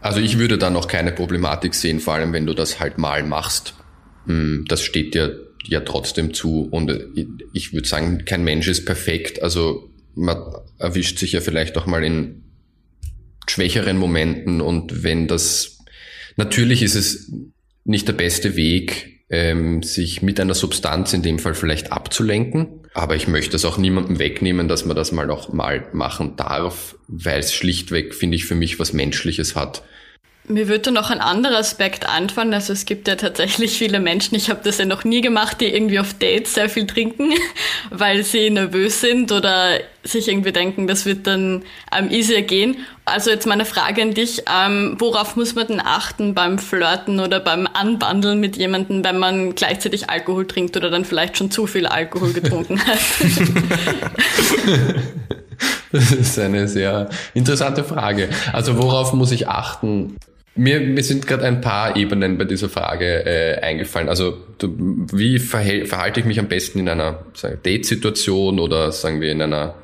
Also 0.00 0.20
ich 0.20 0.38
würde 0.38 0.58
da 0.58 0.68
noch 0.68 0.88
keine 0.88 1.12
Problematik 1.12 1.74
sehen, 1.74 2.00
vor 2.00 2.14
allem 2.14 2.32
wenn 2.32 2.44
du 2.44 2.54
das 2.54 2.80
halt 2.80 2.98
mal 2.98 3.22
machst. 3.22 3.74
Hm, 4.26 4.64
das 4.68 4.82
steht 4.82 5.14
dir 5.14 5.48
ja 5.64 5.80
trotzdem 5.80 6.34
zu 6.34 6.68
und 6.70 6.92
ich 7.52 7.72
würde 7.72 7.88
sagen, 7.88 8.24
kein 8.24 8.44
Mensch 8.44 8.68
ist 8.68 8.84
perfekt. 8.84 9.42
Also 9.42 9.87
man 10.18 10.38
erwischt 10.78 11.18
sich 11.18 11.32
ja 11.32 11.40
vielleicht 11.40 11.78
auch 11.78 11.86
mal 11.86 12.04
in 12.04 12.44
schwächeren 13.46 13.96
Momenten 13.96 14.60
und 14.60 15.02
wenn 15.02 15.28
das, 15.28 15.78
natürlich 16.36 16.82
ist 16.82 16.96
es 16.96 17.32
nicht 17.84 18.06
der 18.08 18.12
beste 18.12 18.56
Weg, 18.56 19.22
ähm, 19.30 19.82
sich 19.82 20.22
mit 20.22 20.40
einer 20.40 20.54
Substanz 20.54 21.12
in 21.12 21.22
dem 21.22 21.38
Fall 21.38 21.54
vielleicht 21.54 21.92
abzulenken. 21.92 22.80
Aber 22.94 23.14
ich 23.14 23.28
möchte 23.28 23.56
es 23.56 23.64
auch 23.64 23.78
niemandem 23.78 24.18
wegnehmen, 24.18 24.68
dass 24.68 24.84
man 24.84 24.96
das 24.96 25.12
mal 25.12 25.30
auch 25.30 25.52
mal 25.52 25.86
machen 25.92 26.36
darf, 26.36 26.96
weil 27.06 27.40
es 27.40 27.54
schlichtweg, 27.54 28.14
finde 28.14 28.36
ich, 28.36 28.46
für 28.46 28.54
mich 28.54 28.78
was 28.78 28.92
Menschliches 28.92 29.54
hat. 29.54 29.82
Mir 30.48 30.66
würde 30.66 30.90
noch 30.92 31.10
ein 31.10 31.20
anderer 31.20 31.58
Aspekt 31.58 32.08
einfallen. 32.08 32.54
Also 32.54 32.72
es 32.72 32.86
gibt 32.86 33.06
ja 33.06 33.16
tatsächlich 33.16 33.76
viele 33.76 34.00
Menschen, 34.00 34.34
ich 34.34 34.48
habe 34.48 34.60
das 34.64 34.78
ja 34.78 34.86
noch 34.86 35.04
nie 35.04 35.20
gemacht, 35.20 35.60
die 35.60 35.66
irgendwie 35.66 36.00
auf 36.00 36.14
Dates 36.14 36.54
sehr 36.54 36.70
viel 36.70 36.86
trinken, 36.86 37.34
weil 37.90 38.24
sie 38.24 38.48
nervös 38.48 39.02
sind 39.02 39.30
oder 39.30 39.78
sich 40.02 40.28
irgendwie 40.28 40.52
denken, 40.52 40.86
das 40.86 41.04
wird 41.04 41.26
dann 41.26 41.64
ähm, 41.94 42.10
easier 42.10 42.40
gehen. 42.42 42.78
Also 43.04 43.30
jetzt 43.30 43.46
meine 43.46 43.66
Frage 43.66 44.00
an 44.00 44.14
dich, 44.14 44.44
ähm, 44.50 44.96
worauf 44.98 45.36
muss 45.36 45.54
man 45.54 45.66
denn 45.66 45.80
achten 45.80 46.34
beim 46.34 46.58
Flirten 46.58 47.20
oder 47.20 47.40
beim 47.40 47.66
Anbandeln 47.66 48.40
mit 48.40 48.56
jemandem, 48.56 49.04
wenn 49.04 49.18
man 49.18 49.54
gleichzeitig 49.54 50.08
Alkohol 50.08 50.46
trinkt 50.46 50.78
oder 50.78 50.88
dann 50.88 51.04
vielleicht 51.04 51.36
schon 51.36 51.50
zu 51.50 51.66
viel 51.66 51.86
Alkohol 51.86 52.32
getrunken 52.32 52.80
hat? 52.86 52.98
Das 55.90 56.12
ist 56.12 56.38
eine 56.38 56.68
sehr 56.68 57.08
interessante 57.34 57.82
Frage. 57.82 58.28
Also 58.52 58.76
worauf 58.76 59.14
muss 59.14 59.32
ich 59.32 59.48
achten? 59.48 60.16
Mir, 60.58 60.80
mir 60.80 61.04
sind 61.04 61.28
gerade 61.28 61.44
ein 61.44 61.60
paar 61.60 61.96
Ebenen 61.96 62.36
bei 62.36 62.44
dieser 62.44 62.68
Frage 62.68 63.24
äh, 63.24 63.60
eingefallen. 63.60 64.08
Also 64.08 64.38
du, 64.58 65.06
wie 65.12 65.38
verhalte 65.38 66.18
ich 66.18 66.26
mich 66.26 66.40
am 66.40 66.48
besten 66.48 66.80
in 66.80 66.88
einer 66.88 67.24
Date-Situation 67.64 68.58
oder 68.58 68.90
sagen 68.90 69.20
wir 69.20 69.30
in 69.30 69.40
einer 69.40 69.76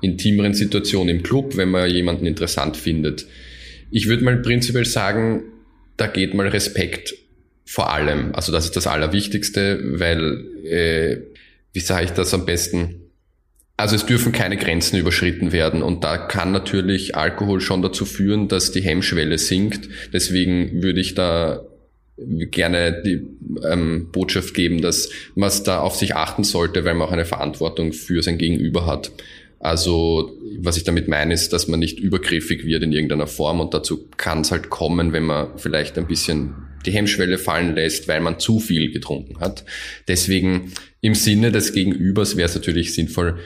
intimeren 0.00 0.54
Situation 0.54 1.10
im 1.10 1.22
Club, 1.22 1.58
wenn 1.58 1.68
man 1.68 1.90
jemanden 1.90 2.24
interessant 2.24 2.78
findet? 2.78 3.26
Ich 3.90 4.08
würde 4.08 4.24
mal 4.24 4.38
prinzipiell 4.38 4.86
sagen, 4.86 5.42
da 5.98 6.06
geht 6.06 6.32
mal 6.32 6.48
Respekt 6.48 7.14
vor 7.66 7.92
allem. 7.92 8.34
Also 8.34 8.50
das 8.50 8.64
ist 8.64 8.76
das 8.76 8.86
Allerwichtigste, 8.86 9.78
weil, 9.98 10.46
äh, 10.64 11.18
wie 11.74 11.80
sage 11.80 12.06
ich 12.06 12.10
das 12.12 12.32
am 12.32 12.46
besten? 12.46 13.03
Also 13.76 13.96
es 13.96 14.06
dürfen 14.06 14.30
keine 14.30 14.56
Grenzen 14.56 14.98
überschritten 14.98 15.50
werden 15.50 15.82
und 15.82 16.04
da 16.04 16.16
kann 16.16 16.52
natürlich 16.52 17.16
Alkohol 17.16 17.60
schon 17.60 17.82
dazu 17.82 18.04
führen, 18.04 18.46
dass 18.46 18.70
die 18.70 18.82
Hemmschwelle 18.82 19.36
sinkt. 19.36 19.88
Deswegen 20.12 20.82
würde 20.82 21.00
ich 21.00 21.14
da 21.14 21.60
gerne 22.16 23.02
die 23.04 23.26
ähm, 23.68 24.10
Botschaft 24.12 24.54
geben, 24.54 24.80
dass 24.80 25.10
man 25.34 25.50
da 25.64 25.80
auf 25.80 25.96
sich 25.96 26.14
achten 26.14 26.44
sollte, 26.44 26.84
weil 26.84 26.94
man 26.94 27.08
auch 27.08 27.12
eine 27.12 27.24
Verantwortung 27.24 27.92
für 27.92 28.22
sein 28.22 28.38
Gegenüber 28.38 28.86
hat. 28.86 29.10
Also 29.58 30.38
was 30.58 30.76
ich 30.76 30.84
damit 30.84 31.08
meine, 31.08 31.34
ist, 31.34 31.52
dass 31.52 31.66
man 31.66 31.80
nicht 31.80 31.98
übergriffig 31.98 32.64
wird 32.64 32.82
in 32.84 32.92
irgendeiner 32.92 33.26
Form 33.26 33.60
und 33.60 33.74
dazu 33.74 34.08
kann 34.16 34.42
es 34.42 34.52
halt 34.52 34.70
kommen, 34.70 35.12
wenn 35.12 35.24
man 35.24 35.58
vielleicht 35.58 35.98
ein 35.98 36.06
bisschen 36.06 36.54
die 36.86 36.92
Hemmschwelle 36.92 37.38
fallen 37.38 37.74
lässt, 37.74 38.06
weil 38.08 38.20
man 38.20 38.38
zu 38.38 38.60
viel 38.60 38.92
getrunken 38.92 39.40
hat. 39.40 39.64
Deswegen 40.06 40.72
im 41.00 41.14
Sinne 41.14 41.50
des 41.50 41.72
Gegenübers 41.72 42.36
wäre 42.36 42.48
es 42.48 42.54
natürlich 42.54 42.94
sinnvoll, 42.94 43.38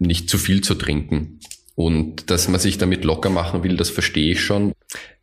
nicht 0.00 0.28
zu 0.28 0.38
viel 0.38 0.62
zu 0.62 0.74
trinken. 0.74 1.38
Und 1.74 2.30
dass 2.30 2.48
man 2.48 2.60
sich 2.60 2.78
damit 2.78 3.04
locker 3.04 3.30
machen 3.30 3.62
will, 3.62 3.76
das 3.76 3.90
verstehe 3.90 4.32
ich 4.32 4.40
schon. 4.40 4.72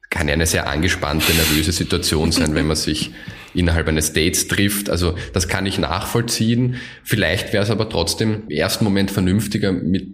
Kann 0.09 0.27
ja 0.27 0.33
eine 0.33 0.45
sehr 0.45 0.69
angespannte, 0.69 1.33
nervöse 1.33 1.71
Situation 1.71 2.31
sein, 2.31 2.55
wenn 2.55 2.67
man 2.67 2.77
sich 2.77 3.11
innerhalb 3.53 3.87
eines 3.87 4.13
Dates 4.13 4.47
trifft. 4.47 4.89
Also 4.89 5.15
das 5.33 5.47
kann 5.47 5.65
ich 5.65 5.77
nachvollziehen. 5.77 6.75
Vielleicht 7.03 7.51
wäre 7.53 7.63
es 7.63 7.69
aber 7.69 7.89
trotzdem 7.89 8.43
im 8.43 8.49
ersten 8.49 8.85
Moment 8.85 9.11
vernünftiger, 9.11 9.71
mit 9.71 10.07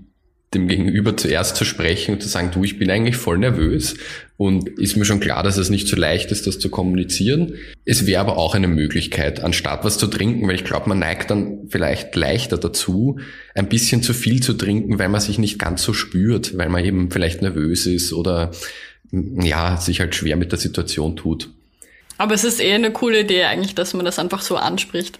dem 0.53 0.67
Gegenüber 0.67 1.17
zuerst 1.17 1.55
zu 1.55 1.65
sprechen 1.65 2.15
und 2.15 2.21
zu 2.21 2.27
sagen, 2.27 2.51
du, 2.51 2.63
ich 2.63 2.77
bin 2.79 2.89
eigentlich 2.89 3.17
voll 3.17 3.37
nervös 3.37 3.95
und 4.37 4.67
ist 4.79 4.95
mir 4.97 5.05
schon 5.05 5.19
klar, 5.19 5.43
dass 5.43 5.57
es 5.57 5.69
nicht 5.69 5.87
so 5.87 5.95
leicht 5.95 6.31
ist, 6.31 6.47
das 6.47 6.59
zu 6.59 6.69
kommunizieren. 6.69 7.55
Es 7.85 8.05
wäre 8.05 8.21
aber 8.21 8.37
auch 8.37 8.55
eine 8.55 8.67
Möglichkeit, 8.67 9.41
anstatt 9.41 9.83
was 9.83 9.97
zu 9.97 10.07
trinken, 10.07 10.47
weil 10.47 10.55
ich 10.55 10.63
glaube, 10.63 10.89
man 10.89 10.99
neigt 10.99 11.31
dann 11.31 11.69
vielleicht 11.69 12.15
leichter 12.15 12.57
dazu, 12.57 13.19
ein 13.55 13.69
bisschen 13.69 14.03
zu 14.03 14.13
viel 14.13 14.41
zu 14.41 14.53
trinken, 14.53 14.99
weil 14.99 15.09
man 15.09 15.21
sich 15.21 15.39
nicht 15.39 15.59
ganz 15.59 15.83
so 15.83 15.93
spürt, 15.93 16.57
weil 16.57 16.69
man 16.69 16.83
eben 16.83 17.11
vielleicht 17.11 17.41
nervös 17.41 17.85
ist 17.85 18.13
oder 18.13 18.51
ja, 19.11 19.77
sich 19.77 19.99
halt 19.99 20.15
schwer 20.15 20.35
mit 20.35 20.51
der 20.51 20.59
Situation 20.59 21.15
tut. 21.15 21.49
Aber 22.17 22.33
es 22.33 22.43
ist 22.43 22.59
eher 22.59 22.75
eine 22.75 22.91
coole 22.91 23.21
Idee 23.21 23.43
eigentlich, 23.43 23.75
dass 23.75 23.93
man 23.93 24.05
das 24.05 24.19
einfach 24.19 24.41
so 24.41 24.55
anspricht. 24.55 25.19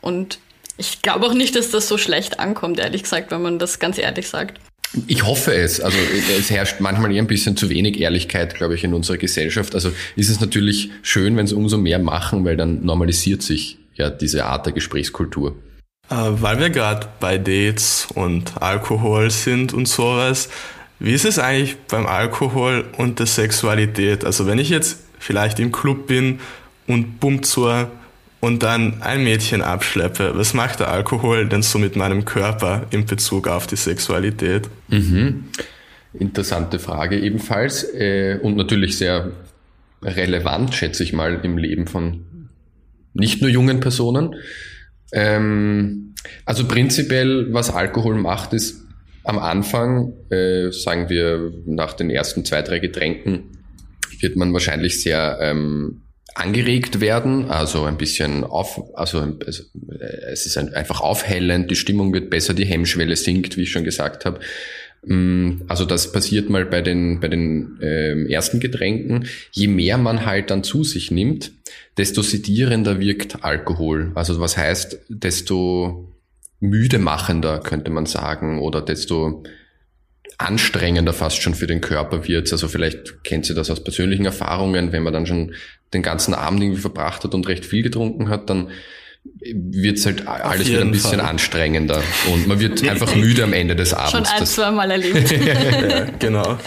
Und 0.00 0.38
ich 0.76 1.02
glaube 1.02 1.26
auch 1.26 1.34
nicht, 1.34 1.54
dass 1.56 1.70
das 1.70 1.88
so 1.88 1.98
schlecht 1.98 2.40
ankommt, 2.40 2.78
ehrlich 2.78 3.02
gesagt, 3.02 3.30
wenn 3.30 3.42
man 3.42 3.58
das 3.58 3.78
ganz 3.78 3.98
ehrlich 3.98 4.28
sagt. 4.28 4.58
Ich 5.06 5.24
hoffe 5.24 5.54
es. 5.54 5.80
Also 5.80 5.96
es 6.38 6.50
herrscht 6.50 6.80
manchmal 6.80 7.12
eher 7.12 7.22
ein 7.22 7.26
bisschen 7.26 7.56
zu 7.56 7.70
wenig 7.70 8.00
Ehrlichkeit, 8.00 8.54
glaube 8.54 8.74
ich, 8.74 8.84
in 8.84 8.92
unserer 8.92 9.16
Gesellschaft. 9.16 9.74
Also 9.74 9.90
ist 10.16 10.28
es 10.28 10.40
natürlich 10.40 10.90
schön, 11.02 11.36
wenn 11.36 11.46
es 11.46 11.52
umso 11.52 11.78
mehr 11.78 11.98
machen, 11.98 12.44
weil 12.44 12.56
dann 12.56 12.84
normalisiert 12.84 13.42
sich 13.42 13.78
ja 13.94 14.10
diese 14.10 14.44
Art 14.44 14.66
der 14.66 14.72
Gesprächskultur. 14.72 15.56
Äh, 16.10 16.14
weil 16.14 16.58
wir 16.58 16.70
gerade 16.70 17.08
bei 17.20 17.38
Dates 17.38 18.06
und 18.14 18.60
Alkohol 18.60 19.30
sind 19.30 19.72
und 19.72 19.88
sowas, 19.88 20.48
wie 20.98 21.12
ist 21.12 21.24
es 21.24 21.38
eigentlich 21.38 21.76
beim 21.88 22.06
Alkohol 22.06 22.84
und 22.98 23.18
der 23.18 23.26
Sexualität? 23.26 24.24
Also 24.24 24.46
wenn 24.46 24.58
ich 24.58 24.68
jetzt 24.68 24.98
vielleicht 25.18 25.58
im 25.58 25.72
Club 25.72 26.06
bin 26.06 26.40
und 26.86 27.18
bumm 27.18 27.42
zur 27.42 27.90
und 28.42 28.64
dann 28.64 29.00
ein 29.02 29.22
Mädchen 29.22 29.62
abschleppe, 29.62 30.32
was 30.34 30.52
macht 30.52 30.80
der 30.80 30.90
Alkohol 30.90 31.48
denn 31.48 31.62
so 31.62 31.78
mit 31.78 31.94
meinem 31.94 32.24
Körper 32.24 32.88
in 32.90 33.06
Bezug 33.06 33.46
auf 33.46 33.68
die 33.68 33.76
Sexualität? 33.76 34.68
Mhm. 34.88 35.44
Interessante 36.12 36.80
Frage 36.80 37.20
ebenfalls 37.20 37.84
äh, 37.94 38.40
und 38.42 38.56
natürlich 38.56 38.98
sehr 38.98 39.30
relevant, 40.02 40.74
schätze 40.74 41.04
ich 41.04 41.12
mal, 41.12 41.38
im 41.44 41.56
Leben 41.56 41.86
von 41.86 42.48
nicht 43.14 43.42
nur 43.42 43.48
jungen 43.48 43.78
Personen. 43.78 44.34
Ähm, 45.12 46.16
also 46.44 46.66
prinzipiell, 46.66 47.52
was 47.52 47.70
Alkohol 47.70 48.16
macht, 48.16 48.54
ist 48.54 48.82
am 49.22 49.38
Anfang, 49.38 50.14
äh, 50.30 50.72
sagen 50.72 51.08
wir 51.08 51.52
nach 51.64 51.92
den 51.92 52.10
ersten 52.10 52.44
zwei, 52.44 52.62
drei 52.62 52.80
Getränken, 52.80 53.56
wird 54.18 54.34
man 54.34 54.52
wahrscheinlich 54.52 55.00
sehr 55.00 55.38
ähm, 55.40 56.01
angeregt 56.34 57.00
werden, 57.00 57.50
also 57.50 57.84
ein 57.84 57.98
bisschen 57.98 58.44
auf, 58.44 58.82
also 58.94 59.26
es 59.48 60.46
ist 60.46 60.56
einfach 60.56 61.00
aufhellend, 61.00 61.70
die 61.70 61.76
Stimmung 61.76 62.12
wird 62.12 62.30
besser, 62.30 62.54
die 62.54 62.64
Hemmschwelle 62.64 63.16
sinkt, 63.16 63.56
wie 63.56 63.62
ich 63.62 63.70
schon 63.70 63.84
gesagt 63.84 64.24
habe. 64.24 64.40
Mm, 65.04 65.62
also 65.68 65.84
das 65.84 66.12
passiert 66.12 66.48
mal 66.48 66.64
bei 66.64 66.80
den, 66.80 67.20
bei 67.20 67.28
den 67.28 67.78
äh, 67.80 68.30
ersten 68.32 68.60
Getränken. 68.60 69.26
Je 69.50 69.66
mehr 69.66 69.98
man 69.98 70.24
halt 70.24 70.50
dann 70.50 70.64
zu 70.64 70.84
sich 70.84 71.10
nimmt, 71.10 71.52
desto 71.96 72.22
sedierender 72.22 73.00
wirkt 73.00 73.44
Alkohol. 73.44 74.12
Also 74.14 74.40
was 74.40 74.56
heißt, 74.56 74.98
desto 75.08 76.08
müde 76.60 76.98
machender 76.98 77.58
könnte 77.58 77.90
man 77.90 78.06
sagen 78.06 78.60
oder 78.60 78.80
desto 78.80 79.42
anstrengender 80.38 81.12
fast 81.12 81.42
schon 81.42 81.54
für 81.54 81.66
den 81.66 81.80
Körper 81.80 82.26
wird. 82.26 82.50
Also 82.52 82.68
vielleicht 82.68 83.24
kennt 83.24 83.48
ihr 83.48 83.54
das 83.54 83.70
aus 83.70 83.82
persönlichen 83.82 84.24
Erfahrungen, 84.24 84.92
wenn 84.92 85.02
man 85.02 85.12
dann 85.12 85.26
schon 85.26 85.54
den 85.94 86.02
ganzen 86.02 86.34
Abend 86.34 86.62
irgendwie 86.62 86.80
verbracht 86.80 87.24
hat 87.24 87.34
und 87.34 87.46
recht 87.48 87.64
viel 87.64 87.82
getrunken 87.82 88.28
hat, 88.28 88.48
dann 88.50 88.68
wird 89.44 89.98
es 89.98 90.06
halt 90.06 90.26
alles 90.26 90.68
wieder 90.68 90.80
ein 90.80 90.90
bisschen 90.90 91.20
Fall. 91.20 91.28
anstrengender 91.28 92.02
und 92.32 92.48
man 92.48 92.58
wird 92.58 92.82
einfach 92.88 93.14
müde 93.14 93.44
am 93.44 93.52
Ende 93.52 93.76
des 93.76 93.94
Abends. 93.94 94.10
Schon 94.12 94.26
ein, 94.26 94.46
zwei 94.46 94.70
Mal 94.70 94.90
erlebt. 94.90 95.30
ja, 95.46 96.06
genau. 96.18 96.58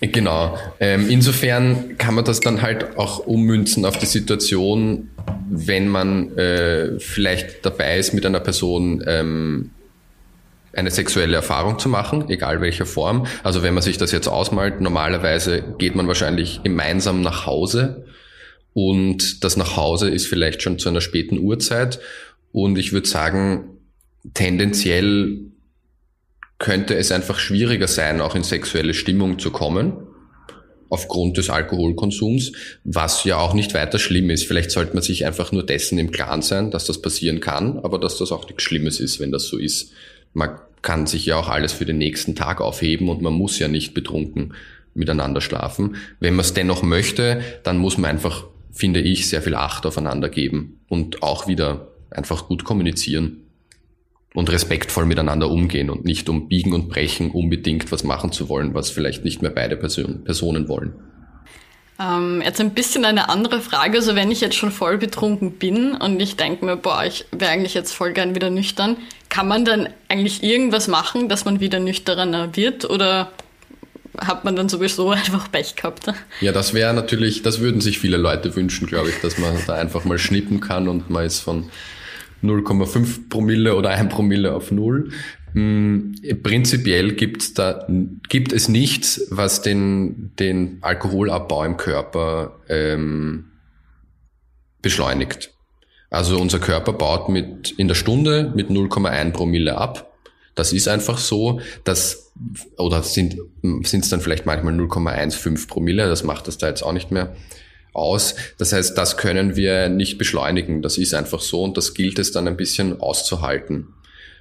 Genau. 0.00 0.58
Ähm, 0.80 1.08
insofern 1.08 1.96
kann 1.96 2.14
man 2.14 2.24
das 2.24 2.40
dann 2.40 2.62
halt 2.62 2.98
auch 2.98 3.20
ummünzen 3.20 3.84
auf 3.86 3.98
die 3.98 4.06
Situation, 4.06 5.08
wenn 5.48 5.88
man 5.88 6.36
äh, 6.36 7.00
vielleicht 7.00 7.64
dabei 7.64 7.98
ist, 7.98 8.12
mit 8.12 8.26
einer 8.26 8.40
Person 8.40 9.02
ähm, 9.06 9.70
eine 10.76 10.90
sexuelle 10.90 11.36
Erfahrung 11.36 11.78
zu 11.78 11.88
machen, 11.88 12.28
egal 12.28 12.60
welcher 12.60 12.86
Form. 12.86 13.26
Also 13.42 13.62
wenn 13.62 13.74
man 13.74 13.82
sich 13.82 13.98
das 13.98 14.12
jetzt 14.12 14.28
ausmalt, 14.28 14.80
normalerweise 14.80 15.62
geht 15.78 15.94
man 15.94 16.08
wahrscheinlich 16.08 16.62
gemeinsam 16.62 17.22
nach 17.22 17.46
Hause 17.46 18.06
und 18.72 19.44
das 19.44 19.56
nach 19.56 19.76
Hause 19.76 20.10
ist 20.10 20.26
vielleicht 20.26 20.62
schon 20.62 20.78
zu 20.78 20.88
einer 20.88 21.00
späten 21.00 21.38
Uhrzeit 21.38 22.00
und 22.52 22.78
ich 22.78 22.92
würde 22.92 23.08
sagen, 23.08 23.78
tendenziell 24.34 25.40
könnte 26.58 26.96
es 26.96 27.12
einfach 27.12 27.38
schwieriger 27.38 27.88
sein, 27.88 28.20
auch 28.20 28.34
in 28.34 28.42
sexuelle 28.42 28.94
Stimmung 28.94 29.38
zu 29.38 29.50
kommen 29.50 29.94
aufgrund 30.88 31.36
des 31.36 31.50
Alkoholkonsums, 31.50 32.52
was 32.84 33.24
ja 33.24 33.36
auch 33.38 33.52
nicht 33.52 33.74
weiter 33.74 33.98
schlimm 33.98 34.30
ist. 34.30 34.46
Vielleicht 34.46 34.70
sollte 34.70 34.94
man 34.94 35.02
sich 35.02 35.26
einfach 35.26 35.50
nur 35.50 35.66
dessen 35.66 35.98
im 35.98 36.12
Klaren 36.12 36.42
sein, 36.42 36.70
dass 36.70 36.84
das 36.84 37.02
passieren 37.02 37.40
kann, 37.40 37.78
aber 37.80 37.98
dass 37.98 38.18
das 38.18 38.30
auch 38.30 38.46
nichts 38.46 38.62
Schlimmes 38.62 39.00
ist, 39.00 39.18
wenn 39.18 39.32
das 39.32 39.46
so 39.46 39.58
ist. 39.58 39.92
Man 40.34 40.58
kann 40.82 41.06
sich 41.06 41.24
ja 41.24 41.36
auch 41.36 41.48
alles 41.48 41.72
für 41.72 41.86
den 41.86 41.96
nächsten 41.96 42.36
Tag 42.36 42.60
aufheben 42.60 43.08
und 43.08 43.22
man 43.22 43.32
muss 43.32 43.58
ja 43.58 43.68
nicht 43.68 43.94
betrunken 43.94 44.52
miteinander 44.92 45.40
schlafen. 45.40 45.96
Wenn 46.20 46.34
man 46.34 46.44
es 46.44 46.54
dennoch 46.54 46.82
möchte, 46.82 47.42
dann 47.62 47.78
muss 47.78 47.98
man 47.98 48.10
einfach, 48.10 48.44
finde 48.70 49.00
ich, 49.00 49.28
sehr 49.28 49.42
viel 49.42 49.54
Acht 49.54 49.86
aufeinander 49.86 50.28
geben 50.28 50.80
und 50.88 51.22
auch 51.22 51.48
wieder 51.48 51.88
einfach 52.10 52.46
gut 52.46 52.64
kommunizieren 52.64 53.44
und 54.34 54.50
respektvoll 54.50 55.06
miteinander 55.06 55.50
umgehen 55.50 55.90
und 55.90 56.04
nicht 56.04 56.28
um 56.28 56.48
Biegen 56.48 56.72
und 56.72 56.88
Brechen 56.88 57.30
unbedingt 57.30 57.90
was 57.90 58.04
machen 58.04 58.32
zu 58.32 58.48
wollen, 58.48 58.74
was 58.74 58.90
vielleicht 58.90 59.24
nicht 59.24 59.42
mehr 59.42 59.50
beide 59.50 59.76
Person, 59.76 60.24
Personen 60.24 60.68
wollen. 60.68 60.92
Ähm, 62.00 62.42
jetzt 62.44 62.60
ein 62.60 62.74
bisschen 62.74 63.04
eine 63.04 63.28
andere 63.28 63.60
Frage. 63.60 63.98
Also 63.98 64.16
wenn 64.16 64.30
ich 64.30 64.40
jetzt 64.40 64.56
schon 64.56 64.72
voll 64.72 64.98
betrunken 64.98 65.52
bin 65.52 65.94
und 65.94 66.20
ich 66.20 66.36
denke 66.36 66.64
mir, 66.64 66.76
boah, 66.76 67.04
ich 67.04 67.26
wäre 67.30 67.52
eigentlich 67.52 67.74
jetzt 67.74 67.92
voll 67.92 68.12
gern 68.12 68.34
wieder 68.34 68.50
nüchtern, 68.50 68.96
kann 69.28 69.46
man 69.46 69.64
dann 69.64 69.88
eigentlich 70.08 70.42
irgendwas 70.42 70.88
machen, 70.88 71.28
dass 71.28 71.44
man 71.44 71.60
wieder 71.60 71.78
nüchterner 71.78 72.56
wird 72.56 72.88
oder 72.88 73.30
hat 74.18 74.44
man 74.44 74.56
dann 74.56 74.68
sowieso 74.68 75.10
einfach 75.10 75.50
Pech 75.50 75.76
gehabt. 75.76 76.06
Ja, 76.40 76.52
das 76.52 76.74
wäre 76.74 76.94
natürlich, 76.94 77.42
das 77.42 77.60
würden 77.60 77.80
sich 77.80 77.98
viele 77.98 78.16
Leute 78.16 78.54
wünschen, 78.56 78.86
glaube 78.86 79.10
ich, 79.10 79.20
dass 79.20 79.38
man 79.38 79.56
da 79.66 79.74
einfach 79.74 80.04
mal 80.04 80.18
schnippen 80.18 80.60
kann 80.60 80.88
und 80.88 81.10
man 81.10 81.24
ist 81.24 81.40
von 81.40 81.70
0,5 82.42 83.28
Promille 83.28 83.74
oder 83.76 83.90
1 83.90 84.12
Promille 84.12 84.52
auf 84.52 84.70
0 84.70 85.10
prinzipiell 85.54 87.12
gibt's 87.12 87.54
da, 87.54 87.86
gibt 88.28 88.52
es 88.52 88.68
nichts, 88.68 89.26
was 89.30 89.62
den, 89.62 90.32
den 90.38 90.78
Alkoholabbau 90.80 91.64
im 91.64 91.76
Körper 91.76 92.60
ähm, 92.68 93.52
beschleunigt. 94.82 95.52
Also 96.10 96.38
unser 96.38 96.58
Körper 96.58 96.92
baut 96.92 97.28
mit 97.28 97.72
in 97.72 97.88
der 97.88 97.94
Stunde 97.94 98.52
mit 98.54 98.68
0,1 98.68 99.30
Promille 99.32 99.78
ab. 99.78 100.12
Das 100.56 100.72
ist 100.72 100.88
einfach 100.88 101.18
so, 101.18 101.60
dass, 101.84 102.32
oder 102.76 103.02
sind 103.02 103.38
es 103.62 104.08
dann 104.08 104.20
vielleicht 104.20 104.46
manchmal 104.46 104.74
0,15 104.74 105.68
Promille, 105.68 106.08
das 106.08 106.24
macht 106.24 106.48
das 106.48 106.58
da 106.58 106.68
jetzt 106.68 106.82
auch 106.82 106.92
nicht 106.92 107.10
mehr 107.10 107.34
aus. 107.92 108.34
Das 108.58 108.72
heißt, 108.72 108.98
das 108.98 109.16
können 109.16 109.56
wir 109.56 109.88
nicht 109.88 110.18
beschleunigen. 110.18 110.82
Das 110.82 110.98
ist 110.98 111.14
einfach 111.14 111.40
so 111.40 111.62
und 111.62 111.76
das 111.76 111.94
gilt 111.94 112.18
es 112.18 112.32
dann 112.32 112.48
ein 112.48 112.56
bisschen 112.56 113.00
auszuhalten. 113.00 113.94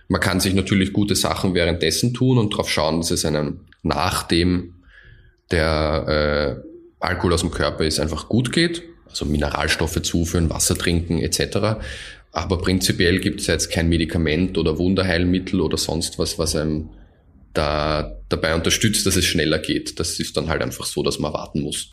Man 0.08 0.22
kann 0.22 0.40
sich 0.40 0.54
natürlich 0.54 0.94
gute 0.94 1.16
Sachen 1.16 1.54
währenddessen 1.54 2.14
tun 2.14 2.38
und 2.38 2.54
darauf 2.54 2.70
schauen, 2.70 3.00
dass 3.00 3.12
es 3.12 3.26
einem 3.26 3.62
nachdem 3.84 4.76
der 5.52 6.62
äh, 6.62 7.06
Alkohol 7.06 7.34
aus 7.34 7.42
dem 7.42 7.52
Körper 7.52 7.84
ist, 7.84 8.00
einfach 8.00 8.30
gut 8.30 8.52
geht. 8.52 8.84
Also 9.08 9.26
Mineralstoffe 9.26 10.02
zuführen, 10.02 10.50
Wasser 10.50 10.78
trinken 10.78 11.20
etc. 11.20 11.82
Aber 12.32 12.58
prinzipiell 12.58 13.20
gibt 13.20 13.42
es 13.42 13.48
jetzt 13.48 13.72
kein 13.72 13.90
Medikament 13.90 14.58
oder 14.58 14.78
Wunderheilmittel 14.78 15.62
oder 15.62 15.78
sonst 15.78 16.18
was, 16.18 16.40
was 16.40 16.56
einem 16.56 16.90
da 17.54 18.16
dabei 18.30 18.56
unterstützt, 18.56 19.06
dass 19.06 19.16
es 19.16 19.26
schneller 19.26 19.60
geht. 19.60 20.00
Das 20.00 20.20
ist 20.20 20.36
dann 20.36 20.50
halt 20.50 20.64
einfach 20.64 20.86
so, 20.86 21.04
dass 21.04 21.20
man 21.20 21.34
warten 21.34 21.62
muss. 21.62 21.92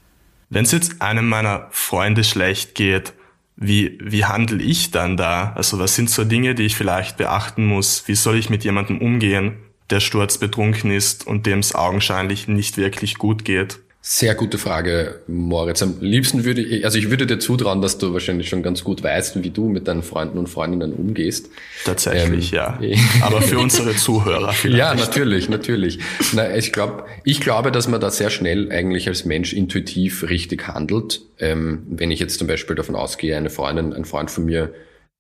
Wenn 0.49 0.65
es 0.65 0.73
jetzt 0.73 1.03
einem 1.03 1.29
meiner 1.29 1.69
Freunde 1.71 2.25
schlecht 2.25 2.75
geht, 2.75 3.13
wie, 3.57 3.99
wie 4.03 4.25
handle 4.25 4.63
ich 4.63 4.91
dann 4.91 5.17
da? 5.17 5.53
Also 5.55 5.79
was 5.79 5.95
sind 5.95 6.11
so 6.11 6.25
Dinge, 6.25 6.55
die 6.55 6.65
ich 6.65 6.77
vielleicht 6.77 7.17
beachten 7.17 7.67
muss? 7.67 8.07
Wie 8.07 8.15
soll 8.15 8.37
ich 8.37 8.51
mit 8.51 8.65
jemandem 8.65 8.99
umgehen, 8.99 9.59
der 9.91 10.01
sturzbetrunken 10.01 10.91
ist 10.91 11.27
und 11.27 11.47
dem 11.47 11.59
es 11.59 11.75
augenscheinlich 11.75 12.49
nicht 12.49 12.77
wirklich 12.77 13.17
gut 13.17 13.45
geht? 13.45 13.81
Sehr 14.03 14.35
gute 14.35 14.57
Frage, 14.57 15.21
Moritz. 15.27 15.83
Am 15.83 16.01
liebsten 16.01 16.47
würde 16.47 16.63
ich, 16.63 16.87
also 16.87 16.97
ich 16.97 17.11
würde 17.11 17.27
dir 17.27 17.39
zutrauen, 17.39 17.83
dass 17.83 17.99
du 17.99 18.15
wahrscheinlich 18.15 18.49
schon 18.49 18.63
ganz 18.63 18.83
gut 18.83 19.03
weißt, 19.03 19.43
wie 19.43 19.51
du 19.51 19.69
mit 19.69 19.89
deinen 19.89 20.03
Freunden 20.03 20.39
und 20.39 20.47
Freundinnen 20.47 20.95
umgehst. 20.95 21.51
Tatsächlich, 21.85 22.55
ähm, 22.55 22.59
ja. 22.81 22.81
Aber 23.21 23.43
für 23.43 23.59
unsere 23.59 23.95
Zuhörer 23.95 24.55
vielleicht. 24.55 24.79
Ja, 24.79 24.95
natürlich, 24.95 25.51
natürlich. 25.51 25.99
Na, 26.33 26.57
ich 26.57 26.73
glaube, 26.73 27.05
ich 27.25 27.43
glaube, 27.43 27.71
dass 27.71 27.89
man 27.89 28.01
da 28.01 28.11
sehr 28.11 28.31
schnell 28.31 28.73
eigentlich 28.73 29.07
als 29.07 29.27
Mensch 29.27 29.53
intuitiv 29.53 30.31
richtig 30.31 30.67
handelt. 30.67 31.21
Ähm, 31.39 31.83
wenn 31.91 32.11
ich 32.11 32.21
jetzt 32.21 32.39
zum 32.39 32.47
Beispiel 32.49 32.77
davon 32.77 32.97
ausgehe, 32.97 33.37
eine 33.37 33.51
Freundin, 33.51 33.93
ein 33.93 34.07
Freund 34.07 34.31
von 34.31 34.47
mir 34.47 34.73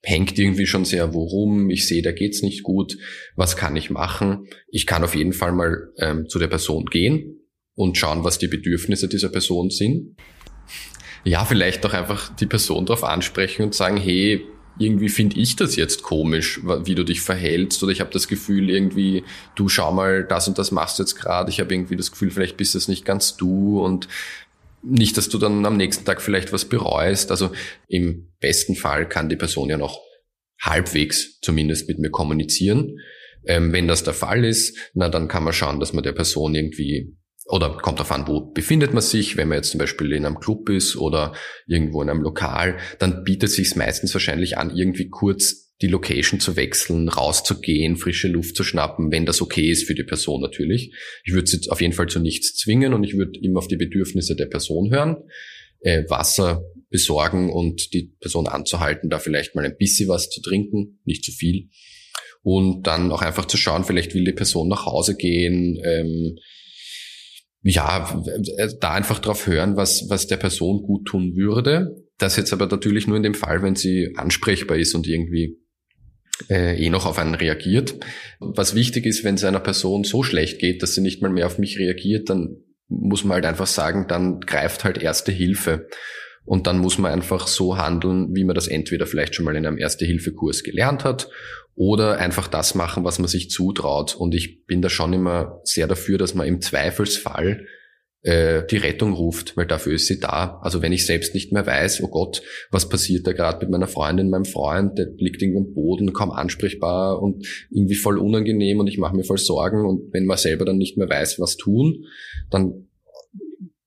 hängt 0.02 0.38
irgendwie 0.38 0.66
schon 0.66 0.86
sehr 0.86 1.12
worum, 1.12 1.68
ich 1.68 1.86
sehe, 1.86 2.00
da 2.00 2.12
geht's 2.12 2.40
nicht 2.40 2.62
gut, 2.62 2.96
was 3.36 3.58
kann 3.58 3.76
ich 3.76 3.90
machen? 3.90 4.48
Ich 4.68 4.86
kann 4.86 5.04
auf 5.04 5.14
jeden 5.14 5.34
Fall 5.34 5.52
mal 5.52 5.90
ähm, 5.98 6.30
zu 6.30 6.38
der 6.38 6.48
Person 6.48 6.86
gehen 6.86 7.39
und 7.80 7.96
schauen, 7.96 8.24
was 8.24 8.38
die 8.38 8.48
Bedürfnisse 8.48 9.08
dieser 9.08 9.30
Person 9.30 9.70
sind. 9.70 10.16
Ja, 11.24 11.44
vielleicht 11.44 11.84
auch 11.86 11.94
einfach 11.94 12.34
die 12.36 12.46
Person 12.46 12.86
darauf 12.86 13.04
ansprechen 13.04 13.62
und 13.62 13.74
sagen, 13.74 13.96
hey, 13.96 14.46
irgendwie 14.78 15.08
finde 15.08 15.38
ich 15.38 15.56
das 15.56 15.76
jetzt 15.76 16.02
komisch, 16.02 16.60
wie 16.62 16.94
du 16.94 17.04
dich 17.04 17.20
verhältst 17.20 17.82
oder 17.82 17.92
ich 17.92 18.00
habe 18.00 18.10
das 18.12 18.28
Gefühl 18.28 18.70
irgendwie, 18.70 19.24
du 19.54 19.68
schau 19.68 19.92
mal, 19.92 20.24
das 20.24 20.48
und 20.48 20.58
das 20.58 20.70
machst 20.70 20.98
du 20.98 21.02
jetzt 21.02 21.16
gerade, 21.16 21.50
ich 21.50 21.60
habe 21.60 21.74
irgendwie 21.74 21.96
das 21.96 22.10
Gefühl, 22.10 22.30
vielleicht 22.30 22.56
bist 22.56 22.74
das 22.74 22.88
nicht 22.88 23.04
ganz 23.04 23.36
du 23.36 23.82
und 23.82 24.08
nicht, 24.82 25.16
dass 25.16 25.28
du 25.28 25.38
dann 25.38 25.66
am 25.66 25.76
nächsten 25.76 26.06
Tag 26.06 26.22
vielleicht 26.22 26.52
was 26.52 26.64
bereust. 26.64 27.30
Also 27.30 27.50
im 27.88 28.32
besten 28.40 28.74
Fall 28.74 29.06
kann 29.06 29.28
die 29.28 29.36
Person 29.36 29.68
ja 29.68 29.76
noch 29.76 30.00
halbwegs 30.60 31.40
zumindest 31.40 31.88
mit 31.88 31.98
mir 31.98 32.10
kommunizieren. 32.10 32.98
Ähm, 33.46 33.72
wenn 33.72 33.88
das 33.88 34.04
der 34.04 34.14
Fall 34.14 34.44
ist, 34.44 34.76
na 34.94 35.08
dann 35.08 35.28
kann 35.28 35.44
man 35.44 35.52
schauen, 35.52 35.80
dass 35.80 35.92
man 35.92 36.04
der 36.04 36.12
Person 36.12 36.54
irgendwie 36.54 37.16
oder 37.50 37.76
kommt 37.76 37.98
darauf 37.98 38.12
an, 38.12 38.28
wo 38.28 38.40
befindet 38.40 38.94
man 38.94 39.02
sich, 39.02 39.36
wenn 39.36 39.48
man 39.48 39.58
jetzt 39.58 39.70
zum 39.70 39.78
Beispiel 39.78 40.12
in 40.12 40.24
einem 40.24 40.38
Club 40.38 40.68
ist 40.68 40.96
oder 40.96 41.34
irgendwo 41.66 42.00
in 42.00 42.08
einem 42.08 42.22
Lokal, 42.22 42.78
dann 42.98 43.24
bietet 43.24 43.50
sich 43.50 43.74
meistens 43.74 44.14
wahrscheinlich 44.14 44.56
an, 44.56 44.74
irgendwie 44.74 45.08
kurz 45.08 45.70
die 45.82 45.88
Location 45.88 46.40
zu 46.40 46.56
wechseln, 46.56 47.08
rauszugehen, 47.08 47.96
frische 47.96 48.28
Luft 48.28 48.54
zu 48.54 48.62
schnappen, 48.62 49.10
wenn 49.10 49.26
das 49.26 49.40
okay 49.40 49.70
ist 49.70 49.86
für 49.86 49.94
die 49.94 50.04
Person 50.04 50.42
natürlich. 50.42 50.94
Ich 51.24 51.32
würde 51.32 51.48
sie 51.48 51.70
auf 51.70 51.80
jeden 51.80 51.94
Fall 51.94 52.06
zu 52.06 52.20
nichts 52.20 52.54
zwingen 52.54 52.92
und 52.92 53.02
ich 53.02 53.16
würde 53.16 53.40
immer 53.40 53.58
auf 53.58 53.68
die 53.68 53.76
Bedürfnisse 53.76 54.36
der 54.36 54.46
Person 54.46 54.90
hören, 54.90 55.16
äh, 55.80 56.04
Wasser 56.08 56.62
besorgen 56.90 57.50
und 57.50 57.94
die 57.94 58.14
Person 58.20 58.46
anzuhalten, 58.46 59.10
da 59.10 59.18
vielleicht 59.18 59.54
mal 59.54 59.64
ein 59.64 59.76
bisschen 59.76 60.08
was 60.08 60.28
zu 60.28 60.40
trinken, 60.42 61.00
nicht 61.04 61.24
zu 61.24 61.32
viel. 61.32 61.68
Und 62.42 62.86
dann 62.86 63.10
auch 63.10 63.22
einfach 63.22 63.46
zu 63.46 63.56
schauen, 63.56 63.84
vielleicht 63.84 64.14
will 64.14 64.24
die 64.24 64.32
Person 64.32 64.68
nach 64.68 64.86
Hause 64.86 65.16
gehen, 65.16 65.80
ähm, 65.84 66.36
ja, 67.62 68.22
da 68.80 68.92
einfach 68.92 69.18
drauf 69.18 69.46
hören, 69.46 69.76
was, 69.76 70.06
was 70.08 70.26
der 70.26 70.38
Person 70.38 70.82
gut 70.82 71.06
tun 71.06 71.34
würde. 71.36 72.06
Das 72.18 72.36
jetzt 72.36 72.52
aber 72.52 72.66
natürlich 72.66 73.06
nur 73.06 73.16
in 73.16 73.22
dem 73.22 73.34
Fall, 73.34 73.62
wenn 73.62 73.76
sie 73.76 74.14
ansprechbar 74.16 74.78
ist 74.78 74.94
und 74.94 75.06
irgendwie 75.06 75.58
äh, 76.48 76.82
eh 76.82 76.88
noch 76.88 77.06
auf 77.06 77.18
einen 77.18 77.34
reagiert. 77.34 77.96
Was 78.38 78.74
wichtig 78.74 79.04
ist, 79.04 79.24
wenn 79.24 79.34
es 79.34 79.44
einer 79.44 79.60
Person 79.60 80.04
so 80.04 80.22
schlecht 80.22 80.58
geht, 80.58 80.82
dass 80.82 80.94
sie 80.94 81.02
nicht 81.02 81.20
mal 81.20 81.30
mehr 81.30 81.46
auf 81.46 81.58
mich 81.58 81.78
reagiert, 81.78 82.30
dann 82.30 82.56
muss 82.88 83.24
man 83.24 83.36
halt 83.36 83.46
einfach 83.46 83.66
sagen, 83.66 84.06
dann 84.08 84.40
greift 84.40 84.84
halt 84.84 84.98
erste 84.98 85.32
Hilfe. 85.32 85.86
Und 86.44 86.66
dann 86.66 86.78
muss 86.78 86.98
man 86.98 87.12
einfach 87.12 87.46
so 87.46 87.76
handeln, 87.76 88.34
wie 88.34 88.44
man 88.44 88.54
das 88.54 88.66
entweder 88.66 89.06
vielleicht 89.06 89.34
schon 89.34 89.44
mal 89.44 89.54
in 89.54 89.66
einem 89.66 89.78
Erste-Hilfe-Kurs 89.78 90.64
gelernt 90.64 91.04
hat 91.04 91.28
oder 91.74 92.18
einfach 92.18 92.48
das 92.48 92.74
machen, 92.74 93.04
was 93.04 93.18
man 93.18 93.28
sich 93.28 93.50
zutraut. 93.50 94.14
Und 94.14 94.34
ich 94.34 94.66
bin 94.66 94.82
da 94.82 94.88
schon 94.88 95.12
immer 95.12 95.60
sehr 95.64 95.86
dafür, 95.86 96.18
dass 96.18 96.34
man 96.34 96.46
im 96.46 96.60
Zweifelsfall 96.60 97.66
äh, 98.22 98.64
die 98.70 98.76
Rettung 98.76 99.14
ruft, 99.14 99.56
weil 99.56 99.66
dafür 99.66 99.94
ist 99.94 100.06
sie 100.06 100.20
da. 100.20 100.60
Also 100.62 100.82
wenn 100.82 100.92
ich 100.92 101.06
selbst 101.06 101.34
nicht 101.34 101.52
mehr 101.52 101.66
weiß, 101.66 102.02
oh 102.02 102.08
Gott, 102.08 102.42
was 102.70 102.88
passiert 102.88 103.26
da 103.26 103.32
gerade 103.32 103.60
mit 103.60 103.70
meiner 103.70 103.86
Freundin, 103.86 104.28
meinem 104.28 104.44
Freund, 104.44 104.98
der 104.98 105.06
liegt 105.16 105.40
irgendwie 105.40 105.68
am 105.68 105.72
Boden, 105.72 106.12
kaum 106.12 106.30
ansprechbar 106.30 107.22
und 107.22 107.46
irgendwie 107.70 107.94
voll 107.94 108.18
unangenehm 108.18 108.78
und 108.78 108.88
ich 108.88 108.98
mache 108.98 109.16
mir 109.16 109.24
voll 109.24 109.38
Sorgen 109.38 109.86
und 109.86 110.12
wenn 110.12 110.26
man 110.26 110.36
selber 110.36 110.66
dann 110.66 110.76
nicht 110.76 110.98
mehr 110.98 111.08
weiß, 111.08 111.40
was 111.40 111.56
tun, 111.56 112.04
dann 112.50 112.86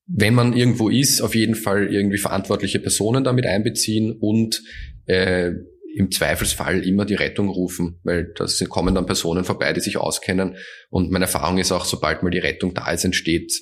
wenn 0.06 0.34
man 0.34 0.52
irgendwo 0.52 0.90
ist, 0.90 1.22
auf 1.22 1.34
jeden 1.34 1.54
Fall 1.54 1.92
irgendwie 1.92 2.18
verantwortliche 2.18 2.78
Personen 2.78 3.24
damit 3.24 3.46
einbeziehen 3.46 4.12
und 4.12 4.62
äh, 5.06 5.52
im 5.96 6.10
Zweifelsfall 6.10 6.84
immer 6.84 7.04
die 7.04 7.14
Rettung 7.14 7.48
rufen, 7.48 8.00
weil 8.02 8.32
da 8.34 8.46
kommen 8.68 8.94
dann 8.94 9.06
Personen 9.06 9.44
vorbei, 9.44 9.72
die 9.72 9.80
sich 9.80 9.96
auskennen. 9.96 10.56
Und 10.90 11.10
meine 11.10 11.26
Erfahrung 11.26 11.58
ist 11.58 11.72
auch, 11.72 11.84
sobald 11.84 12.22
mal 12.22 12.30
die 12.30 12.38
Rettung 12.38 12.74
da 12.74 12.90
ist, 12.90 13.04
entsteht 13.04 13.52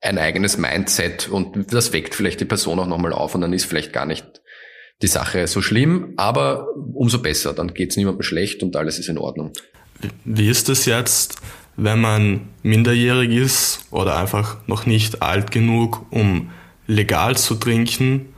ein 0.00 0.18
eigenes 0.18 0.58
Mindset 0.58 1.28
und 1.28 1.72
das 1.72 1.92
weckt 1.92 2.14
vielleicht 2.14 2.40
die 2.40 2.44
Person 2.44 2.78
auch 2.78 2.86
nochmal 2.86 3.12
auf 3.12 3.34
und 3.34 3.40
dann 3.40 3.52
ist 3.52 3.64
vielleicht 3.64 3.92
gar 3.92 4.06
nicht 4.06 4.40
die 5.02 5.08
Sache 5.08 5.46
so 5.46 5.60
schlimm, 5.60 6.14
aber 6.16 6.68
umso 6.94 7.20
besser, 7.20 7.52
dann 7.52 7.74
geht 7.74 7.90
es 7.90 7.96
niemandem 7.96 8.22
schlecht 8.22 8.62
und 8.62 8.76
alles 8.76 8.98
ist 8.98 9.08
in 9.08 9.18
Ordnung. 9.18 9.52
Wie 10.24 10.48
ist 10.48 10.68
es 10.68 10.86
jetzt, 10.86 11.36
wenn 11.76 12.00
man 12.00 12.48
minderjährig 12.62 13.30
ist 13.30 13.86
oder 13.90 14.16
einfach 14.16 14.66
noch 14.66 14.86
nicht 14.86 15.22
alt 15.22 15.50
genug, 15.50 16.06
um 16.10 16.50
legal 16.86 17.36
zu 17.36 17.54
trinken 17.54 18.34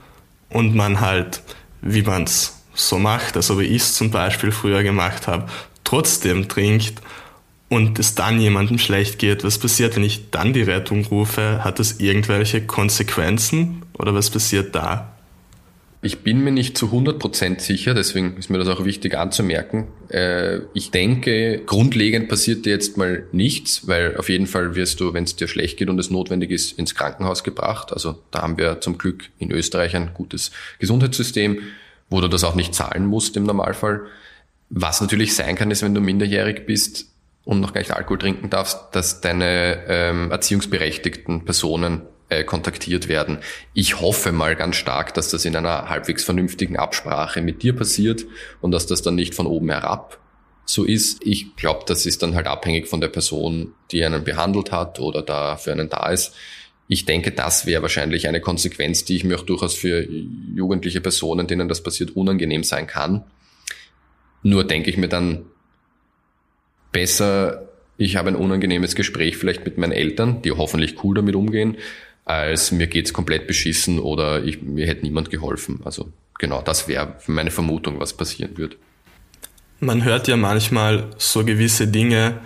und 0.49 0.75
man 0.75 0.99
halt, 0.99 1.41
wie 1.81 2.03
man 2.03 2.23
es 2.23 2.60
so 2.87 2.99
macht, 2.99 3.35
also 3.35 3.59
wie 3.59 3.65
ich 3.65 3.81
es 3.81 3.95
zum 3.95 4.11
Beispiel 4.11 4.51
früher 4.51 4.83
gemacht 4.83 5.27
habe, 5.27 5.47
trotzdem 5.83 6.47
trinkt 6.47 7.01
und 7.69 7.99
es 7.99 8.15
dann 8.15 8.39
jemandem 8.39 8.77
schlecht 8.77 9.17
geht, 9.19 9.43
was 9.43 9.57
passiert, 9.57 9.95
wenn 9.95 10.03
ich 10.03 10.29
dann 10.29 10.53
die 10.53 10.63
Rettung 10.63 11.05
rufe? 11.05 11.63
Hat 11.63 11.79
das 11.79 11.99
irgendwelche 11.99 12.61
Konsequenzen 12.65 13.83
oder 13.97 14.13
was 14.13 14.29
passiert 14.29 14.75
da? 14.75 15.11
Ich 16.03 16.19
bin 16.19 16.43
mir 16.43 16.51
nicht 16.51 16.77
zu 16.77 16.87
100% 16.87 17.59
sicher, 17.59 17.93
deswegen 17.93 18.35
ist 18.35 18.49
mir 18.49 18.57
das 18.57 18.67
auch 18.67 18.83
wichtig 18.83 19.15
anzumerken. 19.15 19.87
Äh, 20.09 20.61
ich 20.73 20.89
denke, 20.89 21.61
grundlegend 21.67 22.27
passiert 22.27 22.65
dir 22.65 22.71
jetzt 22.71 22.97
mal 22.97 23.27
nichts, 23.31 23.87
weil 23.87 24.17
auf 24.17 24.27
jeden 24.27 24.47
Fall 24.47 24.75
wirst 24.75 24.99
du, 24.99 25.13
wenn 25.13 25.25
es 25.25 25.35
dir 25.35 25.47
schlecht 25.47 25.77
geht 25.77 25.89
und 25.89 25.99
es 25.99 26.09
notwendig 26.09 26.49
ist, 26.49 26.77
ins 26.79 26.95
Krankenhaus 26.95 27.43
gebracht. 27.43 27.93
Also 27.93 28.17
da 28.31 28.41
haben 28.41 28.57
wir 28.57 28.81
zum 28.81 28.97
Glück 28.97 29.29
in 29.37 29.51
Österreich 29.51 29.95
ein 29.95 30.09
gutes 30.15 30.49
Gesundheitssystem, 30.79 31.59
wo 32.11 32.21
du 32.21 32.27
das 32.27 32.43
auch 32.43 32.53
nicht 32.53 32.75
zahlen 32.75 33.07
musst 33.07 33.35
im 33.35 33.43
Normalfall. 33.43 34.01
Was 34.69 35.01
natürlich 35.01 35.33
sein 35.33 35.55
kann, 35.55 35.71
ist, 35.71 35.81
wenn 35.81 35.95
du 35.95 36.01
minderjährig 36.01 36.67
bist, 36.67 37.07
und 37.43 37.59
noch 37.59 37.73
gar 37.73 37.81
nicht 37.81 37.91
Alkohol 37.91 38.19
trinken 38.19 38.49
darfst, 38.49 38.77
dass 38.91 39.21
deine 39.21 39.85
ähm, 39.87 40.31
erziehungsberechtigten 40.31 41.43
Personen 41.43 42.03
äh, 42.29 42.43
kontaktiert 42.43 43.07
werden. 43.07 43.39
Ich 43.73 43.99
hoffe 43.99 44.31
mal 44.31 44.55
ganz 44.55 44.75
stark, 44.75 45.13
dass 45.13 45.29
das 45.29 45.45
in 45.45 45.55
einer 45.55 45.89
halbwegs 45.89 46.23
vernünftigen 46.23 46.77
Absprache 46.77 47.41
mit 47.41 47.63
dir 47.63 47.75
passiert 47.75 48.25
und 48.61 48.71
dass 48.71 48.85
das 48.85 49.01
dann 49.01 49.15
nicht 49.15 49.33
von 49.33 49.47
oben 49.47 49.69
herab 49.69 50.19
so 50.65 50.85
ist. 50.85 51.25
Ich 51.25 51.55
glaube, 51.55 51.83
das 51.87 52.05
ist 52.05 52.21
dann 52.23 52.35
halt 52.35 52.47
abhängig 52.47 52.87
von 52.87 53.01
der 53.01 53.09
Person, 53.09 53.73
die 53.91 54.05
einen 54.05 54.23
behandelt 54.23 54.71
hat 54.71 54.99
oder 54.99 55.21
da 55.21 55.57
für 55.57 55.71
einen 55.71 55.89
da 55.89 56.09
ist. 56.09 56.33
Ich 56.93 57.05
denke, 57.05 57.31
das 57.31 57.65
wäre 57.65 57.81
wahrscheinlich 57.81 58.27
eine 58.27 58.41
Konsequenz, 58.41 59.05
die 59.05 59.15
ich 59.15 59.23
mir 59.23 59.39
auch 59.39 59.45
durchaus 59.45 59.75
für 59.75 60.05
jugendliche 60.53 60.99
Personen, 60.99 61.47
denen 61.47 61.69
das 61.69 61.81
passiert, 61.81 62.17
unangenehm 62.17 62.65
sein 62.65 62.85
kann. 62.85 63.23
Nur 64.43 64.65
denke 64.65 64.89
ich 64.89 64.97
mir 64.97 65.07
dann, 65.07 65.45
besser, 66.91 67.69
ich 67.95 68.17
habe 68.17 68.27
ein 68.27 68.35
unangenehmes 68.35 68.95
Gespräch 68.95 69.37
vielleicht 69.37 69.63
mit 69.63 69.77
meinen 69.77 69.93
Eltern, 69.93 70.41
die 70.41 70.51
hoffentlich 70.51 71.01
cool 71.01 71.15
damit 71.15 71.33
umgehen, 71.33 71.77
als 72.25 72.73
mir 72.73 72.87
geht's 72.87 73.13
komplett 73.13 73.47
beschissen 73.47 73.97
oder 73.97 74.43
ich, 74.43 74.61
mir 74.61 74.85
hätte 74.85 75.03
niemand 75.03 75.29
geholfen. 75.29 75.79
Also 75.85 76.11
genau, 76.39 76.61
das 76.61 76.89
wäre 76.89 77.15
meine 77.27 77.51
Vermutung, 77.51 78.01
was 78.01 78.11
passieren 78.11 78.57
wird. 78.57 78.75
Man 79.79 80.03
hört 80.03 80.27
ja 80.27 80.35
manchmal 80.35 81.11
so 81.17 81.45
gewisse 81.45 81.87
Dinge, 81.87 82.41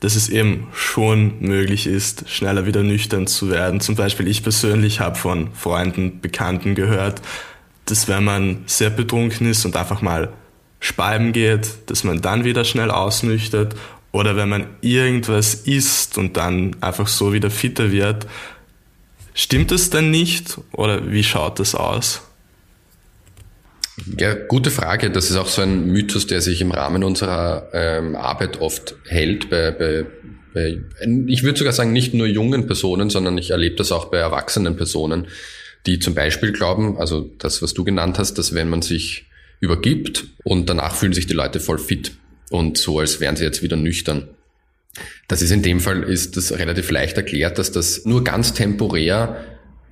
dass 0.00 0.16
es 0.16 0.28
eben 0.28 0.68
schon 0.74 1.40
möglich 1.40 1.86
ist, 1.86 2.28
schneller 2.28 2.66
wieder 2.66 2.82
nüchtern 2.82 3.26
zu 3.26 3.50
werden. 3.50 3.80
Zum 3.80 3.94
Beispiel 3.94 4.28
ich 4.28 4.42
persönlich 4.42 5.00
habe 5.00 5.16
von 5.16 5.52
Freunden, 5.54 6.20
Bekannten 6.20 6.74
gehört, 6.74 7.22
dass 7.86 8.08
wenn 8.08 8.24
man 8.24 8.64
sehr 8.66 8.90
betrunken 8.90 9.48
ist 9.48 9.64
und 9.64 9.76
einfach 9.76 10.02
mal 10.02 10.32
speiben 10.80 11.32
geht, 11.32 11.70
dass 11.86 12.04
man 12.04 12.20
dann 12.20 12.44
wieder 12.44 12.64
schnell 12.64 12.90
ausnüchtert 12.90 13.74
oder 14.12 14.36
wenn 14.36 14.48
man 14.48 14.66
irgendwas 14.80 15.54
isst 15.54 16.18
und 16.18 16.36
dann 16.36 16.76
einfach 16.80 17.08
so 17.08 17.32
wieder 17.32 17.50
fitter 17.50 17.90
wird. 17.90 18.26
Stimmt 19.32 19.72
es 19.72 19.90
denn 19.90 20.10
nicht 20.10 20.58
oder 20.72 21.10
wie 21.10 21.24
schaut 21.24 21.58
das 21.58 21.74
aus? 21.74 22.22
Ja, 24.18 24.34
gute 24.34 24.70
Frage. 24.70 25.10
Das 25.10 25.30
ist 25.30 25.36
auch 25.36 25.48
so 25.48 25.62
ein 25.62 25.86
Mythos, 25.86 26.26
der 26.26 26.40
sich 26.40 26.60
im 26.60 26.72
Rahmen 26.72 27.04
unserer 27.04 27.68
ähm, 27.72 28.16
Arbeit 28.16 28.60
oft 28.60 28.96
hält. 29.06 29.50
Bei, 29.50 29.70
bei, 29.70 30.04
bei, 30.52 30.80
ich 31.26 31.42
würde 31.42 31.58
sogar 31.58 31.72
sagen, 31.72 31.92
nicht 31.92 32.14
nur 32.14 32.26
jungen 32.26 32.66
Personen, 32.66 33.10
sondern 33.10 33.38
ich 33.38 33.50
erlebe 33.50 33.76
das 33.76 33.92
auch 33.92 34.06
bei 34.06 34.18
erwachsenen 34.18 34.76
Personen, 34.76 35.28
die 35.86 35.98
zum 35.98 36.14
Beispiel 36.14 36.52
glauben, 36.52 36.96
also 36.98 37.30
das, 37.38 37.62
was 37.62 37.74
du 37.74 37.84
genannt 37.84 38.18
hast, 38.18 38.34
dass 38.34 38.54
wenn 38.54 38.68
man 38.68 38.82
sich 38.82 39.26
übergibt 39.60 40.26
und 40.42 40.68
danach 40.68 40.94
fühlen 40.94 41.12
sich 41.12 41.26
die 41.26 41.34
Leute 41.34 41.60
voll 41.60 41.78
fit 41.78 42.12
und 42.50 42.78
so, 42.78 42.98
als 42.98 43.20
wären 43.20 43.36
sie 43.36 43.44
jetzt 43.44 43.62
wieder 43.62 43.76
nüchtern. 43.76 44.28
Das 45.28 45.42
ist 45.42 45.50
in 45.50 45.62
dem 45.62 45.80
Fall 45.80 46.02
ist 46.02 46.36
das 46.36 46.52
relativ 46.58 46.90
leicht 46.90 47.16
erklärt, 47.16 47.58
dass 47.58 47.72
das 47.72 48.04
nur 48.04 48.24
ganz 48.24 48.54
temporär 48.54 49.44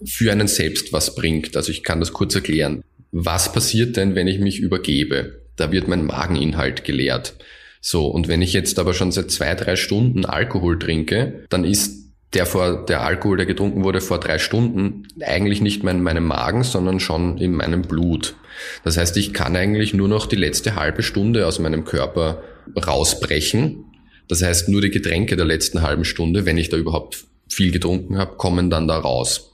für 0.04 0.32
einen 0.32 0.48
selbst 0.48 0.92
was 0.92 1.14
bringt. 1.14 1.56
Also 1.56 1.70
ich 1.70 1.82
kann 1.82 2.00
das 2.00 2.12
kurz 2.12 2.34
erklären. 2.34 2.82
Was 3.12 3.52
passiert 3.52 3.98
denn, 3.98 4.14
wenn 4.14 4.26
ich 4.26 4.40
mich 4.40 4.58
übergebe? 4.58 5.42
Da 5.56 5.70
wird 5.70 5.86
mein 5.86 6.06
Mageninhalt 6.06 6.82
geleert. 6.82 7.34
So, 7.82 8.06
und 8.06 8.26
wenn 8.26 8.40
ich 8.40 8.54
jetzt 8.54 8.78
aber 8.78 8.94
schon 8.94 9.12
seit 9.12 9.30
zwei, 9.30 9.54
drei 9.54 9.76
Stunden 9.76 10.24
Alkohol 10.24 10.78
trinke, 10.78 11.44
dann 11.50 11.64
ist 11.64 12.02
der 12.32 12.46
vor, 12.46 12.86
der 12.86 13.02
Alkohol, 13.02 13.36
der 13.36 13.44
getrunken 13.44 13.84
wurde 13.84 14.00
vor 14.00 14.18
drei 14.18 14.38
Stunden, 14.38 15.06
eigentlich 15.20 15.60
nicht 15.60 15.82
mehr 15.82 15.92
in 15.92 16.02
meinem 16.02 16.24
Magen, 16.24 16.62
sondern 16.62 17.00
schon 17.00 17.36
in 17.36 17.52
meinem 17.52 17.82
Blut. 17.82 18.34
Das 18.82 18.96
heißt, 18.96 19.14
ich 19.18 19.34
kann 19.34 19.56
eigentlich 19.56 19.92
nur 19.92 20.08
noch 20.08 20.26
die 20.26 20.36
letzte 20.36 20.74
halbe 20.76 21.02
Stunde 21.02 21.46
aus 21.46 21.58
meinem 21.58 21.84
Körper 21.84 22.42
rausbrechen. 22.74 23.84
Das 24.26 24.42
heißt, 24.42 24.70
nur 24.70 24.80
die 24.80 24.90
Getränke 24.90 25.36
der 25.36 25.44
letzten 25.44 25.82
halben 25.82 26.06
Stunde, 26.06 26.46
wenn 26.46 26.56
ich 26.56 26.70
da 26.70 26.78
überhaupt 26.78 27.26
viel 27.48 27.72
getrunken 27.72 28.16
habe, 28.16 28.36
kommen 28.36 28.70
dann 28.70 28.88
da 28.88 28.96
raus. 28.96 29.51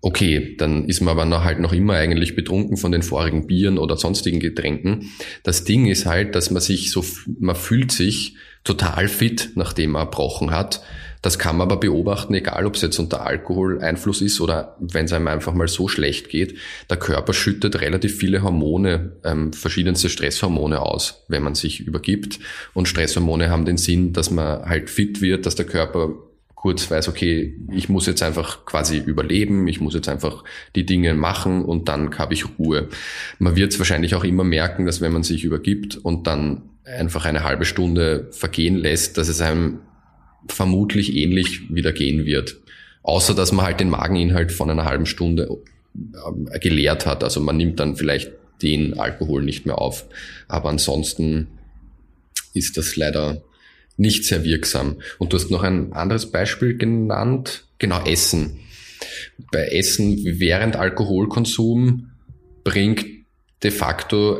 Okay, 0.00 0.54
dann 0.56 0.86
ist 0.86 1.00
man 1.00 1.12
aber 1.12 1.24
noch 1.24 1.44
halt 1.44 1.58
noch 1.58 1.72
immer 1.72 1.94
eigentlich 1.94 2.36
betrunken 2.36 2.76
von 2.76 2.92
den 2.92 3.02
vorigen 3.02 3.46
Bieren 3.46 3.78
oder 3.78 3.96
sonstigen 3.96 4.40
Getränken. 4.40 5.10
Das 5.42 5.64
Ding 5.64 5.86
ist 5.86 6.06
halt, 6.06 6.34
dass 6.34 6.50
man 6.50 6.62
sich 6.62 6.90
so, 6.90 7.04
man 7.38 7.56
fühlt 7.56 7.92
sich 7.92 8.36
total 8.64 9.08
fit, 9.08 9.50
nachdem 9.54 9.92
man 9.92 10.02
erbrochen 10.02 10.50
hat. 10.50 10.82
Das 11.20 11.38
kann 11.38 11.56
man 11.56 11.66
aber 11.66 11.80
beobachten, 11.80 12.34
egal 12.34 12.64
ob 12.66 12.76
es 12.76 12.82
jetzt 12.82 12.98
unter 12.98 13.26
Alkoholeinfluss 13.26 14.22
ist 14.22 14.40
oder 14.40 14.76
wenn 14.78 15.06
es 15.06 15.12
einem 15.12 15.26
einfach 15.26 15.52
mal 15.52 15.66
so 15.66 15.88
schlecht 15.88 16.28
geht. 16.28 16.56
Der 16.88 16.96
Körper 16.96 17.32
schüttet 17.32 17.80
relativ 17.80 18.16
viele 18.16 18.42
Hormone, 18.42 19.16
ähm, 19.24 19.52
verschiedenste 19.52 20.10
Stresshormone 20.10 20.80
aus, 20.80 21.24
wenn 21.28 21.42
man 21.42 21.56
sich 21.56 21.80
übergibt. 21.80 22.38
Und 22.72 22.86
Stresshormone 22.86 23.50
haben 23.50 23.64
den 23.64 23.78
Sinn, 23.78 24.12
dass 24.12 24.30
man 24.30 24.64
halt 24.64 24.90
fit 24.90 25.20
wird, 25.20 25.44
dass 25.44 25.56
der 25.56 25.66
Körper 25.66 26.14
kurz 26.60 26.90
weiß, 26.90 27.06
okay, 27.06 27.54
ich 27.70 27.88
muss 27.88 28.06
jetzt 28.06 28.20
einfach 28.20 28.64
quasi 28.64 28.98
überleben, 28.98 29.68
ich 29.68 29.80
muss 29.80 29.94
jetzt 29.94 30.08
einfach 30.08 30.42
die 30.74 30.84
Dinge 30.84 31.14
machen 31.14 31.64
und 31.64 31.88
dann 31.88 32.18
habe 32.18 32.34
ich 32.34 32.58
Ruhe. 32.58 32.88
Man 33.38 33.54
wird 33.54 33.72
es 33.72 33.78
wahrscheinlich 33.78 34.16
auch 34.16 34.24
immer 34.24 34.42
merken, 34.42 34.84
dass 34.84 35.00
wenn 35.00 35.12
man 35.12 35.22
sich 35.22 35.44
übergibt 35.44 35.96
und 35.96 36.26
dann 36.26 36.62
einfach 36.84 37.26
eine 37.26 37.44
halbe 37.44 37.64
Stunde 37.64 38.26
vergehen 38.32 38.74
lässt, 38.74 39.18
dass 39.18 39.28
es 39.28 39.40
einem 39.40 39.78
vermutlich 40.48 41.14
ähnlich 41.14 41.72
wieder 41.72 41.92
gehen 41.92 42.24
wird. 42.24 42.56
Außer 43.04 43.34
dass 43.34 43.52
man 43.52 43.64
halt 43.64 43.78
den 43.78 43.90
Mageninhalt 43.90 44.50
von 44.50 44.68
einer 44.68 44.84
halben 44.84 45.06
Stunde 45.06 45.48
äh, 46.50 46.58
geleert 46.58 47.06
hat. 47.06 47.22
Also 47.22 47.40
man 47.40 47.56
nimmt 47.56 47.78
dann 47.78 47.94
vielleicht 47.94 48.32
den 48.62 48.98
Alkohol 48.98 49.44
nicht 49.44 49.64
mehr 49.64 49.78
auf. 49.78 50.06
Aber 50.48 50.70
ansonsten 50.70 51.46
ist 52.52 52.76
das 52.76 52.96
leider 52.96 53.42
nicht 53.98 54.24
sehr 54.24 54.44
wirksam. 54.44 54.96
Und 55.18 55.32
du 55.32 55.36
hast 55.36 55.50
noch 55.50 55.62
ein 55.62 55.92
anderes 55.92 56.30
Beispiel 56.30 56.78
genannt. 56.78 57.64
Genau, 57.78 58.02
Essen. 58.04 58.60
Bei 59.52 59.66
Essen 59.66 60.18
während 60.24 60.76
Alkoholkonsum 60.76 62.10
bringt 62.64 63.04
de 63.62 63.70
facto 63.70 64.38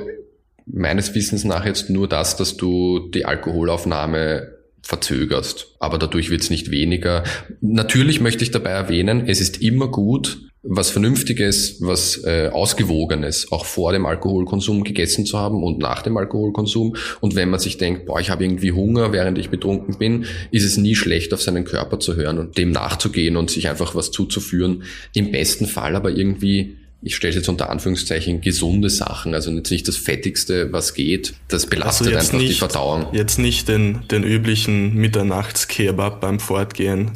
meines 0.66 1.14
Wissens 1.14 1.44
nach 1.44 1.64
jetzt 1.64 1.90
nur 1.90 2.08
das, 2.08 2.36
dass 2.36 2.56
du 2.56 3.08
die 3.10 3.24
Alkoholaufnahme 3.24 4.58
verzögerst. 4.82 5.76
Aber 5.80 5.98
dadurch 5.98 6.30
wird 6.30 6.42
es 6.42 6.50
nicht 6.50 6.70
weniger. 6.70 7.24
Natürlich 7.60 8.20
möchte 8.20 8.44
ich 8.44 8.50
dabei 8.50 8.70
erwähnen, 8.70 9.28
es 9.28 9.40
ist 9.40 9.60
immer 9.60 9.88
gut, 9.88 10.47
was 10.62 10.90
Vernünftiges, 10.90 11.76
was 11.80 12.24
äh, 12.24 12.50
Ausgewogenes 12.52 13.52
auch 13.52 13.64
vor 13.64 13.92
dem 13.92 14.06
Alkoholkonsum 14.06 14.82
gegessen 14.84 15.24
zu 15.24 15.38
haben 15.38 15.62
und 15.62 15.78
nach 15.78 16.02
dem 16.02 16.16
Alkoholkonsum. 16.16 16.96
Und 17.20 17.36
wenn 17.36 17.50
man 17.50 17.60
sich 17.60 17.78
denkt, 17.78 18.06
boah, 18.06 18.20
ich 18.20 18.30
habe 18.30 18.44
irgendwie 18.44 18.72
Hunger, 18.72 19.12
während 19.12 19.38
ich 19.38 19.50
betrunken 19.50 19.98
bin, 19.98 20.26
ist 20.50 20.64
es 20.64 20.76
nie 20.76 20.94
schlecht, 20.94 21.32
auf 21.32 21.42
seinen 21.42 21.64
Körper 21.64 22.00
zu 22.00 22.16
hören 22.16 22.38
und 22.38 22.58
dem 22.58 22.72
nachzugehen 22.72 23.36
und 23.36 23.50
sich 23.50 23.68
einfach 23.68 23.94
was 23.94 24.10
zuzuführen. 24.10 24.82
Im 25.14 25.30
besten 25.30 25.66
Fall 25.66 25.94
aber 25.94 26.10
irgendwie 26.10 26.76
ich 27.00 27.14
stelle 27.14 27.34
jetzt 27.34 27.48
unter 27.48 27.70
Anführungszeichen 27.70 28.40
gesunde 28.40 28.90
Sachen, 28.90 29.32
also 29.34 29.52
jetzt 29.52 29.70
nicht 29.70 29.86
das 29.86 29.96
Fettigste, 29.96 30.72
was 30.72 30.94
geht. 30.94 31.34
Das 31.46 31.66
belastet 31.66 32.08
also 32.08 32.18
einfach 32.18 32.32
nicht, 32.32 32.50
die 32.50 32.58
Verdauung. 32.58 33.06
Jetzt 33.12 33.38
nicht 33.38 33.68
den, 33.68 34.00
den 34.10 34.24
üblichen 34.24 34.94
Mitternachtskebab 34.94 36.20
beim 36.20 36.40
Fortgehen. 36.40 37.12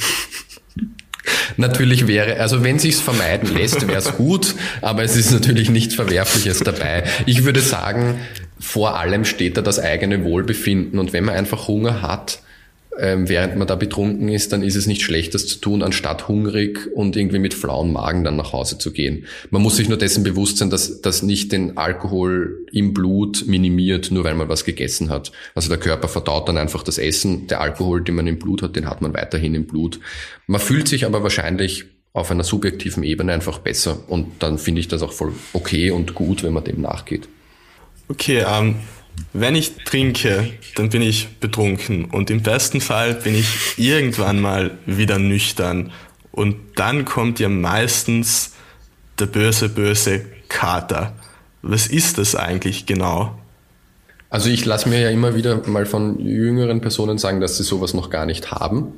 Natürlich 1.57 2.07
wäre, 2.07 2.41
also 2.41 2.65
wenn 2.65 2.79
sich's 2.79 3.01
vermeiden 3.01 3.55
lässt, 3.55 3.87
wäre 3.87 3.99
es 3.99 4.17
gut, 4.17 4.55
aber 4.81 5.03
es 5.03 5.17
ist 5.17 5.31
natürlich 5.31 5.71
nichts 5.71 5.95
Verwerfliches 5.95 6.61
dabei. 6.61 7.05
Ich 7.27 7.45
würde 7.45 7.61
sagen, 7.61 8.21
vor 8.59 8.99
allem 8.99 9.25
steht 9.25 9.57
da 9.57 9.63
das 9.63 9.79
eigene 9.79 10.25
Wohlbefinden 10.25 10.99
und 10.99 11.13
wenn 11.13 11.25
man 11.25 11.35
einfach 11.35 11.69
Hunger 11.69 12.03
hat, 12.03 12.41
ähm, 12.99 13.29
während 13.29 13.57
man 13.57 13.67
da 13.67 13.75
betrunken 13.75 14.29
ist, 14.29 14.53
dann 14.53 14.63
ist 14.63 14.77
es 14.77 14.87
nicht 14.87 15.03
schlecht, 15.03 15.35
das 15.35 15.47
zu 15.47 15.59
tun, 15.59 15.83
anstatt 15.83 16.29
hungrig 16.29 16.91
und 16.95 17.17
irgendwie 17.17 17.39
mit 17.39 17.55
flauen 17.55 17.93
Magen 17.93 18.23
dann 18.23 18.37
nach 18.37 18.53
Hause 18.53 18.79
zu 18.79 18.93
gehen. 18.93 19.25
Man 19.51 19.63
muss 19.63 19.77
sich 19.77 19.89
nur 19.89 19.97
dessen 19.97 20.25
bewusst 20.25 20.59
sein, 20.59 20.69
dass 20.69 21.01
das 21.01 21.23
nicht 21.23 21.53
den 21.53 21.79
Alkohol 21.79 22.67
im 22.73 22.93
Blut 22.93 23.45
minimiert, 23.47 24.11
nur 24.11 24.25
weil 24.25 24.35
man 24.35 24.49
was 24.49 24.65
gegessen 24.65 25.09
hat. 25.09 25.33
Also 25.55 25.71
der 25.71 25.79
Körper 25.79 26.09
verdaut 26.09 26.49
dann 26.49 26.59
einfach 26.59 26.83
das 26.83 26.99
Essen. 26.99 27.47
Der 27.47 27.61
Alkohol, 27.61 28.03
den 28.03 28.15
man 28.15 28.27
im 28.27 28.39
Blut 28.39 28.63
hat, 28.63 28.77
den 28.77 28.89
hat 28.89 29.01
man 29.01 29.15
weiterhin 29.15 29.55
im 29.55 29.67
Blut. 29.67 29.99
Man 30.47 30.61
fühlt 30.61 30.87
sich 30.87 31.07
aber 31.07 31.23
wahrscheinlich 31.23 31.87
auf 32.13 32.31
einer 32.31 32.45
subjektiven 32.45 33.03
Ebene 33.05 33.33
einfach 33.33 33.59
besser. 33.59 34.01
Und 34.09 34.43
dann 34.43 34.59
finde 34.59 34.81
ich 34.81 34.89
das 34.89 35.03
auch 35.03 35.13
voll 35.13 35.33
okay 35.55 35.91
und 35.91 36.15
gut, 36.15 36.43
wenn 36.43 36.53
man 36.53 36.65
dem 36.65 36.83
nachgeht. 36.83 37.27
Okay, 38.09 38.45
ähm, 38.47 38.77
wenn 39.33 39.55
ich 39.55 39.77
trinke, 39.85 40.53
dann 40.75 40.91
bin 40.91 41.03
ich 41.03 41.39
betrunken 41.41 42.07
und 42.07 42.31
im 42.31 42.43
besten 42.43 42.81
Fall 42.81 43.15
bin 43.15 43.35
ich 43.35 43.79
irgendwann 43.79 44.41
mal 44.41 44.73
wieder 44.87 45.19
nüchtern 45.19 45.91
und 46.33 46.57
dann 46.77 47.05
kommt 47.05 47.41
ja 47.41 47.49
meistens 47.49 48.55
der 49.19 49.27
böse, 49.27 49.69
böse 49.69 50.25
Kater. 50.49 51.15
Was 51.63 51.87
ist 51.87 52.19
das 52.19 52.35
eigentlich 52.35 52.87
genau? 52.87 53.39
Also 54.31 54.49
ich 54.49 54.65
lasse 54.65 54.89
mir 54.89 55.01
ja 55.01 55.11
immer 55.11 55.35
wieder 55.35 55.67
mal 55.69 55.87
von 55.87 56.19
jüngeren 56.19 56.81
Personen 56.81 57.19
sagen, 57.19 57.41
dass 57.41 57.59
sie 57.59 57.65
sowas 57.65 57.93
noch 57.93 58.09
gar 58.09 58.27
nicht 58.27 58.51
haben. 58.51 58.95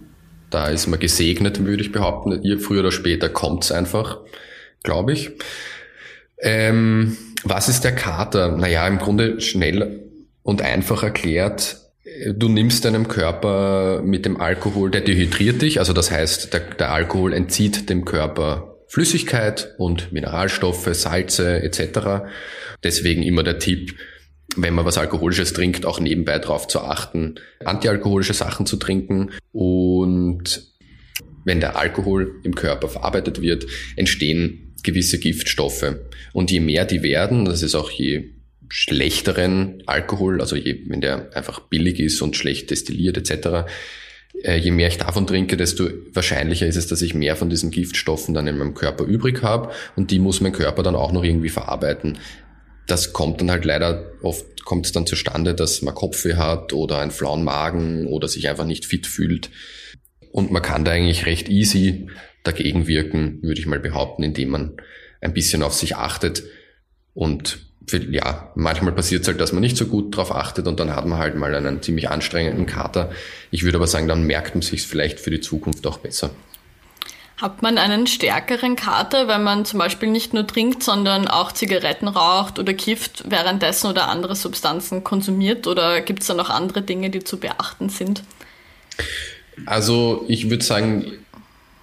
Da 0.50 0.68
ist 0.68 0.86
man 0.86 1.00
gesegnet, 1.00 1.64
würde 1.64 1.82
ich 1.82 1.90
behaupten. 1.90 2.40
Ihr 2.42 2.60
früher 2.60 2.80
oder 2.80 2.92
später 2.92 3.28
kommt's 3.28 3.72
einfach, 3.72 4.18
glaube 4.84 5.12
ich. 5.12 5.32
Ähm, 6.40 7.16
was 7.42 7.68
ist 7.68 7.82
der 7.82 7.94
Kater? 7.94 8.56
Naja, 8.56 8.86
im 8.86 8.98
Grunde 8.98 9.40
schnell 9.40 10.03
und 10.44 10.62
einfach 10.62 11.02
erklärt, 11.02 11.78
du 12.32 12.48
nimmst 12.48 12.84
deinem 12.84 13.08
Körper 13.08 14.02
mit 14.04 14.24
dem 14.24 14.40
Alkohol, 14.40 14.92
der 14.92 15.00
dehydriert 15.00 15.62
dich, 15.62 15.80
also 15.80 15.92
das 15.92 16.12
heißt, 16.12 16.52
der, 16.52 16.60
der 16.60 16.92
Alkohol 16.92 17.32
entzieht 17.32 17.90
dem 17.90 18.04
Körper 18.04 18.76
Flüssigkeit 18.86 19.74
und 19.78 20.12
Mineralstoffe, 20.12 20.88
Salze 20.92 21.62
etc. 21.62 22.28
Deswegen 22.84 23.24
immer 23.24 23.42
der 23.42 23.58
Tipp, 23.58 23.96
wenn 24.56 24.74
man 24.74 24.84
was 24.84 24.98
Alkoholisches 24.98 25.52
trinkt, 25.52 25.84
auch 25.84 25.98
nebenbei 25.98 26.38
darauf 26.38 26.68
zu 26.68 26.80
achten, 26.80 27.36
antialkoholische 27.64 28.34
Sachen 28.34 28.66
zu 28.66 28.76
trinken. 28.76 29.30
Und 29.50 30.70
wenn 31.44 31.58
der 31.58 31.76
Alkohol 31.76 32.40
im 32.44 32.54
Körper 32.54 32.88
verarbeitet 32.88 33.40
wird, 33.40 33.66
entstehen 33.96 34.74
gewisse 34.84 35.18
Giftstoffe. 35.18 35.96
Und 36.32 36.52
je 36.52 36.60
mehr 36.60 36.84
die 36.84 37.02
werden, 37.02 37.46
das 37.46 37.62
ist 37.62 37.74
auch 37.74 37.90
je 37.90 38.33
schlechteren 38.74 39.84
Alkohol, 39.86 40.40
also 40.40 40.56
je, 40.56 40.82
wenn 40.88 41.00
der 41.00 41.30
einfach 41.36 41.60
billig 41.60 42.00
ist 42.00 42.20
und 42.22 42.36
schlecht 42.36 42.72
destilliert 42.72 43.16
etc., 43.16 43.70
äh, 44.42 44.56
je 44.56 44.72
mehr 44.72 44.88
ich 44.88 44.98
davon 44.98 45.28
trinke, 45.28 45.56
desto 45.56 45.88
wahrscheinlicher 46.12 46.66
ist 46.66 46.74
es, 46.74 46.88
dass 46.88 47.00
ich 47.00 47.14
mehr 47.14 47.36
von 47.36 47.48
diesen 47.48 47.70
Giftstoffen 47.70 48.34
dann 48.34 48.48
in 48.48 48.58
meinem 48.58 48.74
Körper 48.74 49.04
übrig 49.04 49.44
habe 49.44 49.70
und 49.94 50.10
die 50.10 50.18
muss 50.18 50.40
mein 50.40 50.50
Körper 50.50 50.82
dann 50.82 50.96
auch 50.96 51.12
noch 51.12 51.22
irgendwie 51.22 51.50
verarbeiten. 51.50 52.18
Das 52.88 53.12
kommt 53.12 53.40
dann 53.40 53.52
halt 53.52 53.64
leider 53.64 54.10
oft 54.22 54.64
kommt 54.64 54.86
es 54.86 54.92
dann 54.92 55.06
zustande, 55.06 55.54
dass 55.54 55.80
man 55.82 55.94
Kopfweh 55.94 56.34
hat 56.34 56.72
oder 56.72 56.98
einen 56.98 57.12
flauen 57.12 57.44
Magen 57.44 58.08
oder 58.08 58.26
sich 58.26 58.48
einfach 58.48 58.66
nicht 58.66 58.86
fit 58.86 59.06
fühlt. 59.06 59.50
Und 60.32 60.50
man 60.50 60.62
kann 60.62 60.84
da 60.84 60.90
eigentlich 60.90 61.26
recht 61.26 61.48
easy 61.48 62.08
dagegen 62.42 62.88
wirken, 62.88 63.40
würde 63.42 63.60
ich 63.60 63.66
mal 63.66 63.78
behaupten, 63.78 64.24
indem 64.24 64.48
man 64.48 64.76
ein 65.20 65.32
bisschen 65.32 65.62
auf 65.62 65.74
sich 65.74 65.94
achtet 65.94 66.42
und 67.12 67.60
ja, 68.10 68.50
manchmal 68.54 68.92
passiert 68.92 69.22
es 69.22 69.28
halt, 69.28 69.40
dass 69.40 69.52
man 69.52 69.60
nicht 69.60 69.76
so 69.76 69.86
gut 69.86 70.16
drauf 70.16 70.34
achtet 70.34 70.66
und 70.66 70.80
dann 70.80 70.94
hat 70.94 71.06
man 71.06 71.18
halt 71.18 71.36
mal 71.36 71.54
einen 71.54 71.82
ziemlich 71.82 72.10
anstrengenden 72.10 72.66
Kater. 72.66 73.10
Ich 73.50 73.62
würde 73.62 73.78
aber 73.78 73.86
sagen, 73.86 74.08
dann 74.08 74.26
merkt 74.26 74.54
man 74.54 74.62
sich 74.62 74.86
vielleicht 74.86 75.20
für 75.20 75.30
die 75.30 75.40
Zukunft 75.40 75.86
auch 75.86 75.98
besser. 75.98 76.30
Hat 77.36 77.62
man 77.62 77.78
einen 77.78 78.06
stärkeren 78.06 78.76
Kater, 78.76 79.26
wenn 79.26 79.42
man 79.42 79.64
zum 79.64 79.80
Beispiel 79.80 80.08
nicht 80.08 80.32
nur 80.32 80.46
trinkt, 80.46 80.82
sondern 80.82 81.26
auch 81.26 81.50
Zigaretten 81.50 82.06
raucht 82.06 82.58
oder 82.60 82.72
kifft 82.74 83.24
währenddessen 83.28 83.88
oder 83.88 84.08
andere 84.08 84.36
Substanzen 84.36 85.02
konsumiert? 85.02 85.66
Oder 85.66 86.00
gibt 86.00 86.22
es 86.22 86.28
da 86.28 86.34
noch 86.34 86.48
andere 86.48 86.82
Dinge, 86.82 87.10
die 87.10 87.24
zu 87.24 87.38
beachten 87.38 87.88
sind? 87.88 88.22
Also 89.66 90.24
ich 90.28 90.48
würde 90.48 90.64
sagen, 90.64 91.12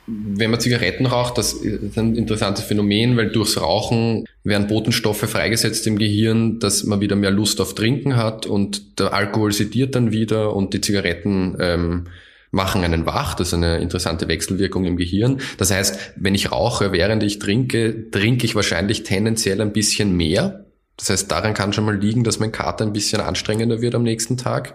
wenn 0.08 0.50
man 0.50 0.60
Zigaretten 0.60 1.06
raucht, 1.06 1.38
das 1.38 1.54
ist 1.54 1.98
ein 1.98 2.16
interessantes 2.16 2.66
Phänomen, 2.66 3.18
weil 3.18 3.30
durchs 3.30 3.60
Rauchen 3.60 4.26
werden 4.44 4.68
Botenstoffe 4.68 5.30
freigesetzt 5.30 5.86
im 5.88 5.98
Gehirn, 5.98 6.60
dass 6.60 6.84
man 6.84 7.02
wieder 7.02 7.16
mehr 7.16 7.32
Lust 7.32 7.62
auf 7.62 7.76
Trinken 7.76 8.16
hat 8.16 8.46
und 8.46 9.00
der 9.00 9.14
Alkohol 9.14 9.52
sediert 9.52 9.96
dann 9.96 10.12
wieder 10.12 10.56
und 10.56 10.74
die 10.74 10.82
Zigaretten 10.82 11.56
ähm, 11.60 12.08
machen 12.52 12.84
einen 12.84 13.06
wach. 13.06 13.36
Das 13.36 13.50
ist 13.50 13.54
eine 13.54 13.78
interessante 13.80 14.28
Wechselwirkung 14.28 14.86
im 14.86 14.98
Gehirn. 14.98 15.40
Das 15.58 15.72
heißt, 15.72 16.14
wenn 16.18 16.36
ich 16.36 16.52
rauche, 16.52 16.92
während 16.92 17.24
ich 17.24 17.40
trinke, 17.40 18.10
trinke 18.12 18.46
ich 18.46 18.56
wahrscheinlich 18.56 19.04
tendenziell 19.04 19.62
ein 19.62 19.72
bisschen 19.72 20.18
mehr. 20.18 20.66
Das 20.98 21.10
heißt, 21.10 21.32
daran 21.32 21.54
kann 21.54 21.74
schon 21.74 21.86
mal 21.86 21.98
liegen, 21.98 22.24
dass 22.24 22.40
mein 22.40 22.52
Kater 22.52 22.86
ein 22.86 22.94
bisschen 22.94 23.22
anstrengender 23.22 23.82
wird 23.82 23.96
am 23.96 24.04
nächsten 24.04 24.38
Tag. 24.38 24.74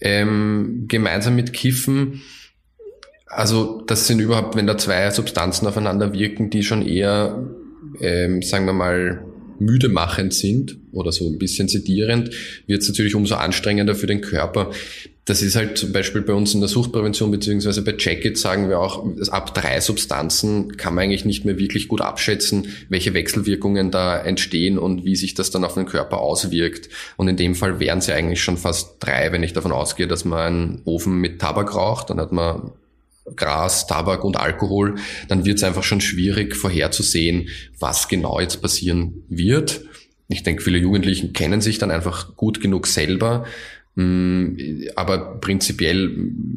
Ähm, 0.00 0.86
gemeinsam 0.88 1.36
mit 1.36 1.52
Kiffen 1.52 2.22
also 3.32 3.82
das 3.86 4.06
sind 4.06 4.20
überhaupt, 4.20 4.56
wenn 4.56 4.66
da 4.66 4.76
zwei 4.76 5.10
Substanzen 5.10 5.66
aufeinander 5.66 6.12
wirken, 6.12 6.50
die 6.50 6.62
schon 6.62 6.86
eher, 6.86 7.42
ähm, 8.00 8.42
sagen 8.42 8.66
wir 8.66 8.74
mal, 8.74 9.24
müde 9.58 9.88
machend 9.88 10.34
sind 10.34 10.76
oder 10.92 11.12
so 11.12 11.28
ein 11.28 11.38
bisschen 11.38 11.68
sedierend, 11.68 12.30
wird 12.66 12.82
es 12.82 12.88
natürlich 12.88 13.14
umso 13.14 13.36
anstrengender 13.36 13.94
für 13.94 14.06
den 14.06 14.20
Körper. 14.20 14.70
Das 15.24 15.40
ist 15.40 15.54
halt 15.54 15.78
zum 15.78 15.92
Beispiel 15.92 16.22
bei 16.22 16.32
uns 16.32 16.52
in 16.52 16.60
der 16.60 16.68
Suchtprävention 16.68 17.30
beziehungsweise 17.30 17.82
bei 17.82 17.94
Jacket 17.96 18.36
sagen 18.36 18.68
wir 18.68 18.80
auch, 18.80 19.06
ab 19.30 19.54
drei 19.54 19.80
Substanzen 19.80 20.76
kann 20.76 20.94
man 20.94 21.04
eigentlich 21.04 21.24
nicht 21.24 21.44
mehr 21.44 21.58
wirklich 21.58 21.86
gut 21.86 22.00
abschätzen, 22.00 22.66
welche 22.88 23.14
Wechselwirkungen 23.14 23.92
da 23.92 24.18
entstehen 24.18 24.78
und 24.78 25.04
wie 25.04 25.14
sich 25.14 25.34
das 25.34 25.52
dann 25.52 25.64
auf 25.64 25.74
den 25.74 25.86
Körper 25.86 26.18
auswirkt. 26.18 26.88
Und 27.16 27.28
in 27.28 27.36
dem 27.36 27.54
Fall 27.54 27.78
wären 27.78 28.00
es 28.00 28.08
ja 28.08 28.16
eigentlich 28.16 28.42
schon 28.42 28.56
fast 28.56 28.96
drei, 28.98 29.30
wenn 29.30 29.44
ich 29.44 29.52
davon 29.52 29.70
ausgehe, 29.70 30.08
dass 30.08 30.24
man 30.24 30.40
einen 30.40 30.82
Ofen 30.86 31.20
mit 31.20 31.40
Tabak 31.40 31.76
raucht, 31.76 32.10
dann 32.10 32.18
hat 32.18 32.32
man 32.32 32.72
Gras, 33.36 33.86
Tabak 33.86 34.24
und 34.24 34.36
Alkohol, 34.36 34.96
dann 35.28 35.44
wird 35.44 35.58
es 35.58 35.64
einfach 35.64 35.84
schon 35.84 36.00
schwierig 36.00 36.56
vorherzusehen, 36.56 37.48
was 37.78 38.08
genau 38.08 38.40
jetzt 38.40 38.60
passieren 38.60 39.24
wird. 39.28 39.82
Ich 40.28 40.42
denke, 40.42 40.62
viele 40.62 40.78
Jugendlichen 40.78 41.32
kennen 41.32 41.60
sich 41.60 41.78
dann 41.78 41.90
einfach 41.90 42.36
gut 42.36 42.60
genug 42.60 42.86
selber. 42.86 43.44
Mm, 43.94 44.56
aber 44.96 45.38
prinzipiell 45.40 46.08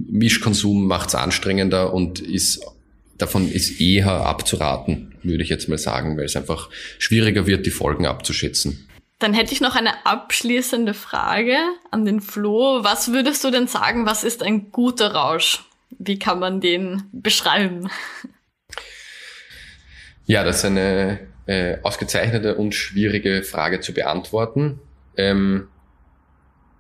Mischkonsum 0.10 0.88
macht 0.88 1.10
es 1.10 1.16
anstrengender 1.16 1.94
und 1.94 2.20
ist 2.20 2.66
davon 3.18 3.50
ist 3.50 3.80
eher 3.80 4.12
abzuraten, 4.12 5.16
würde 5.24 5.44
ich 5.44 5.50
jetzt 5.50 5.70
mal 5.70 5.78
sagen, 5.78 6.18
weil 6.18 6.26
es 6.26 6.36
einfach 6.36 6.70
schwieriger 7.00 7.48
wird, 7.48 7.66
die 7.66 7.72
Folgen 7.72 8.06
abzuschätzen. 8.06 8.88
Dann 9.20 9.34
hätte 9.34 9.54
ich 9.54 9.62
noch 9.62 9.76
eine 9.76 10.06
abschließende 10.06 10.94
Frage 10.94 11.56
an 11.92 12.06
den 12.06 12.20
Flo. 12.20 12.84
Was 12.84 13.14
würdest 13.14 13.44
du 13.44 13.52
denn 13.52 13.68
sagen, 13.68 14.06
was 14.06 14.26
ist 14.26 14.44
ein 14.44 14.72
guter 14.72 15.14
Rausch? 15.14 15.64
Wie 15.90 16.20
kann 16.20 16.40
man 16.40 16.62
den 16.62 17.04
beschreiben? 17.12 17.90
Ja, 20.26 20.44
das 20.44 20.58
ist 20.58 20.66
eine 20.66 21.20
äh, 21.46 21.78
ausgezeichnete 21.84 22.56
und 22.56 22.74
schwierige 22.74 23.44
Frage 23.44 23.80
zu 23.80 23.94
beantworten. 23.94 24.80
Ähm, 25.18 25.68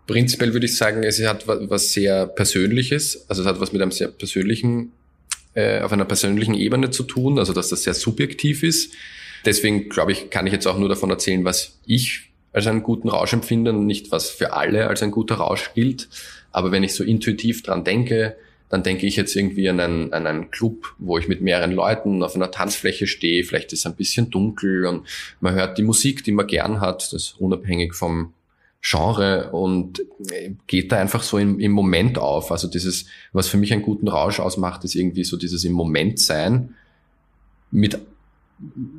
prinzipiell 0.07 0.53
würde 0.53 0.65
ich 0.65 0.77
sagen, 0.77 1.03
es 1.03 1.25
hat 1.25 1.47
was 1.47 1.93
sehr 1.93 2.27
Persönliches, 2.27 3.29
also 3.29 3.43
es 3.43 3.47
hat 3.47 3.59
was 3.59 3.71
mit 3.71 3.81
einem 3.81 3.91
sehr 3.91 4.07
persönlichen, 4.07 4.91
äh, 5.53 5.81
auf 5.81 5.93
einer 5.93 6.05
persönlichen 6.05 6.55
Ebene 6.55 6.89
zu 6.89 7.03
tun, 7.03 7.39
also 7.39 7.53
dass 7.53 7.69
das 7.69 7.83
sehr 7.83 7.93
subjektiv 7.93 8.63
ist. 8.63 8.93
Deswegen 9.45 9.89
glaube 9.89 10.11
ich, 10.11 10.31
kann 10.31 10.47
ich 10.47 10.53
jetzt 10.53 10.65
auch 10.65 10.77
nur 10.77 10.89
davon 10.89 11.11
erzählen, 11.11 11.45
was 11.45 11.79
ich 11.85 12.31
als 12.51 12.67
einen 12.67 12.83
guten 12.83 13.09
Rausch 13.09 13.33
empfinde 13.33 13.71
und 13.71 13.85
nicht 13.85 14.11
was 14.11 14.29
für 14.29 14.53
alle 14.53 14.87
als 14.87 15.03
ein 15.03 15.11
guter 15.11 15.35
Rausch 15.35 15.73
gilt. 15.75 16.07
Aber 16.51 16.71
wenn 16.71 16.83
ich 16.83 16.95
so 16.95 17.03
intuitiv 17.03 17.61
dran 17.61 17.83
denke, 17.83 18.37
dann 18.69 18.83
denke 18.83 19.05
ich 19.05 19.15
jetzt 19.15 19.35
irgendwie 19.35 19.69
an 19.69 19.79
einen, 19.79 20.13
an 20.13 20.27
einen 20.27 20.51
Club, 20.51 20.95
wo 20.97 21.17
ich 21.17 21.27
mit 21.27 21.41
mehreren 21.41 21.71
Leuten 21.71 22.23
auf 22.23 22.35
einer 22.35 22.51
Tanzfläche 22.51 23.07
stehe. 23.07 23.43
Vielleicht 23.43 23.73
ist 23.73 23.79
es 23.79 23.85
ein 23.85 23.95
bisschen 23.95 24.31
dunkel 24.31 24.85
und 24.85 25.07
man 25.39 25.53
hört 25.53 25.77
die 25.77 25.83
Musik, 25.83 26.23
die 26.23 26.31
man 26.31 26.47
gern 26.47 26.81
hat, 26.81 27.13
das 27.13 27.33
unabhängig 27.33 27.93
vom 27.93 28.33
Genre 28.81 29.51
und 29.51 30.01
äh, 30.31 30.51
geht 30.67 30.91
da 30.91 30.97
einfach 30.97 31.23
so 31.23 31.37
im, 31.37 31.59
im 31.59 31.71
Moment 31.71 32.17
auf. 32.17 32.51
Also 32.51 32.67
dieses, 32.67 33.07
was 33.33 33.47
für 33.47 33.57
mich 33.57 33.73
einen 33.73 33.81
guten 33.81 34.07
Rausch 34.07 34.39
ausmacht, 34.39 34.83
ist 34.83 34.95
irgendwie 34.95 35.23
so 35.23 35.37
dieses 35.37 35.63
im 35.63 35.73
Moment 35.73 36.19
sein 36.19 36.75
mit 37.71 37.99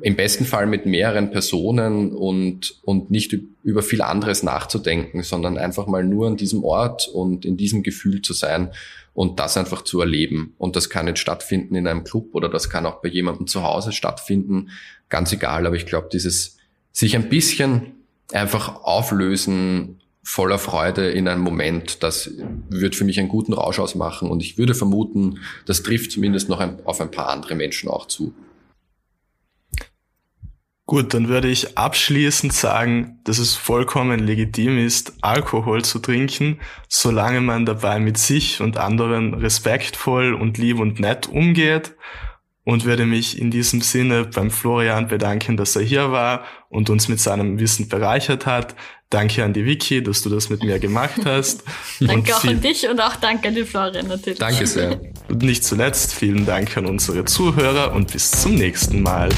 im 0.01 0.15
besten 0.15 0.45
Fall 0.45 0.67
mit 0.67 0.85
mehreren 0.85 1.31
Personen 1.31 2.11
und, 2.11 2.79
und 2.83 3.09
nicht 3.09 3.35
über 3.63 3.81
viel 3.81 4.01
anderes 4.03 4.43
nachzudenken, 4.43 5.23
sondern 5.23 5.57
einfach 5.57 5.87
mal 5.87 6.03
nur 6.03 6.27
an 6.27 6.37
diesem 6.37 6.63
Ort 6.63 7.07
und 7.07 7.43
in 7.43 7.57
diesem 7.57 7.81
Gefühl 7.81 8.21
zu 8.21 8.33
sein 8.33 8.69
und 9.17 9.39
das 9.39 9.57
einfach 9.57 9.81
zu 9.81 9.99
erleben. 9.99 10.53
Und 10.59 10.75
das 10.75 10.91
kann 10.91 11.07
jetzt 11.07 11.21
stattfinden 11.21 11.73
in 11.73 11.87
einem 11.87 12.03
Club 12.03 12.35
oder 12.35 12.49
das 12.49 12.69
kann 12.69 12.85
auch 12.85 13.01
bei 13.01 13.09
jemandem 13.09 13.47
zu 13.47 13.63
Hause 13.63 13.91
stattfinden. 13.91 14.69
Ganz 15.09 15.33
egal, 15.33 15.65
aber 15.65 15.75
ich 15.75 15.87
glaube, 15.87 16.07
dieses 16.13 16.57
sich 16.91 17.15
ein 17.15 17.27
bisschen 17.27 17.93
einfach 18.31 18.83
auflösen 18.83 20.01
voller 20.21 20.59
Freude 20.59 21.09
in 21.09 21.27
einem 21.27 21.41
Moment, 21.41 22.03
das 22.03 22.29
wird 22.69 22.95
für 22.95 23.05
mich 23.05 23.17
einen 23.17 23.27
guten 23.27 23.53
Rausch 23.53 23.79
ausmachen 23.79 24.29
und 24.29 24.43
ich 24.43 24.59
würde 24.59 24.75
vermuten, 24.75 25.39
das 25.65 25.81
trifft 25.81 26.11
zumindest 26.11 26.47
noch 26.47 26.59
ein, 26.59 26.85
auf 26.85 27.01
ein 27.01 27.09
paar 27.09 27.29
andere 27.29 27.55
Menschen 27.55 27.89
auch 27.89 28.05
zu. 28.05 28.35
Gut, 30.87 31.13
dann 31.13 31.27
würde 31.27 31.49
ich 31.49 31.77
abschließend 31.77 32.53
sagen, 32.53 33.19
dass 33.25 33.39
es 33.39 33.55
vollkommen 33.55 34.21
legitim 34.21 34.77
ist, 34.77 35.15
Alkohol 35.19 35.83
zu 35.83 35.99
trinken, 35.99 36.61
solange 36.87 37.41
man 37.41 37.65
dabei 37.65 37.99
mit 37.99 38.17
sich 38.17 38.61
und 38.61 38.77
anderen 38.77 39.33
respektvoll 39.33 40.33
und 40.33 40.57
lieb 40.57 40.79
und 40.79 41.01
nett 41.01 41.27
umgeht 41.27 41.93
und 42.67 42.83
würde 42.83 43.05
mich 43.05 43.39
in 43.39 43.49
diesem 43.49 43.79
Sinne 43.79 44.25
beim 44.25 44.51
Florian 44.51 45.07
bedanken, 45.07 45.55
dass 45.55 45.77
er 45.77 45.83
hier 45.83 46.11
war 46.11 46.43
und 46.67 46.89
uns 46.89 47.07
mit 47.07 47.17
seinem 47.17 47.59
Wissen 47.59 47.87
bereichert 47.87 48.45
hat. 48.45 48.75
Danke 49.09 49.45
an 49.45 49.53
die 49.53 49.63
Vicky, 49.63 50.03
dass 50.03 50.21
du 50.21 50.29
das 50.29 50.49
mit 50.49 50.61
mir 50.65 50.77
gemacht 50.77 51.21
hast. 51.23 51.63
danke 52.01 52.35
auch 52.35 52.43
an 52.43 52.59
dich 52.59 52.85
und 52.89 52.99
auch 52.99 53.15
danke 53.15 53.47
an 53.47 53.55
den 53.55 53.65
Florian 53.65 54.07
natürlich. 54.07 54.39
Danke 54.39 54.67
sehr. 54.67 54.99
Und 55.29 55.43
nicht 55.43 55.63
zuletzt 55.63 56.13
vielen 56.13 56.45
Dank 56.45 56.75
an 56.75 56.87
unsere 56.87 57.23
Zuhörer 57.23 57.93
und 57.93 58.11
bis 58.11 58.31
zum 58.31 58.55
nächsten 58.55 59.01
Mal. 59.01 59.29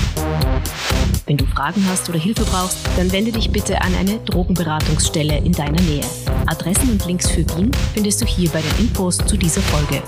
Wenn 1.28 1.38
du 1.38 1.46
Fragen 1.46 1.86
hast 1.88 2.10
oder 2.10 2.18
Hilfe 2.18 2.46
brauchst, 2.46 2.80
dann 2.98 3.12
wende 3.12 3.32
dich 3.32 3.52
bitte 3.52 3.80
an 3.80 3.94
eine 3.94 4.18
Drogenberatungsstelle 4.26 5.38
in 5.38 5.52
deiner 5.52 5.82
Nähe. 5.84 6.06
Adressen 6.48 6.94
und 6.94 7.06
Links 7.06 7.30
für 7.30 7.48
Wien 7.56 7.70
findest 7.94 8.24
du 8.24 8.26
hier 8.26 8.50
bei 8.50 8.64
den 8.64 8.88
Infos 8.88 9.20
zu 9.20 9.38
dieser 9.38 9.62
Folge. 9.62 10.02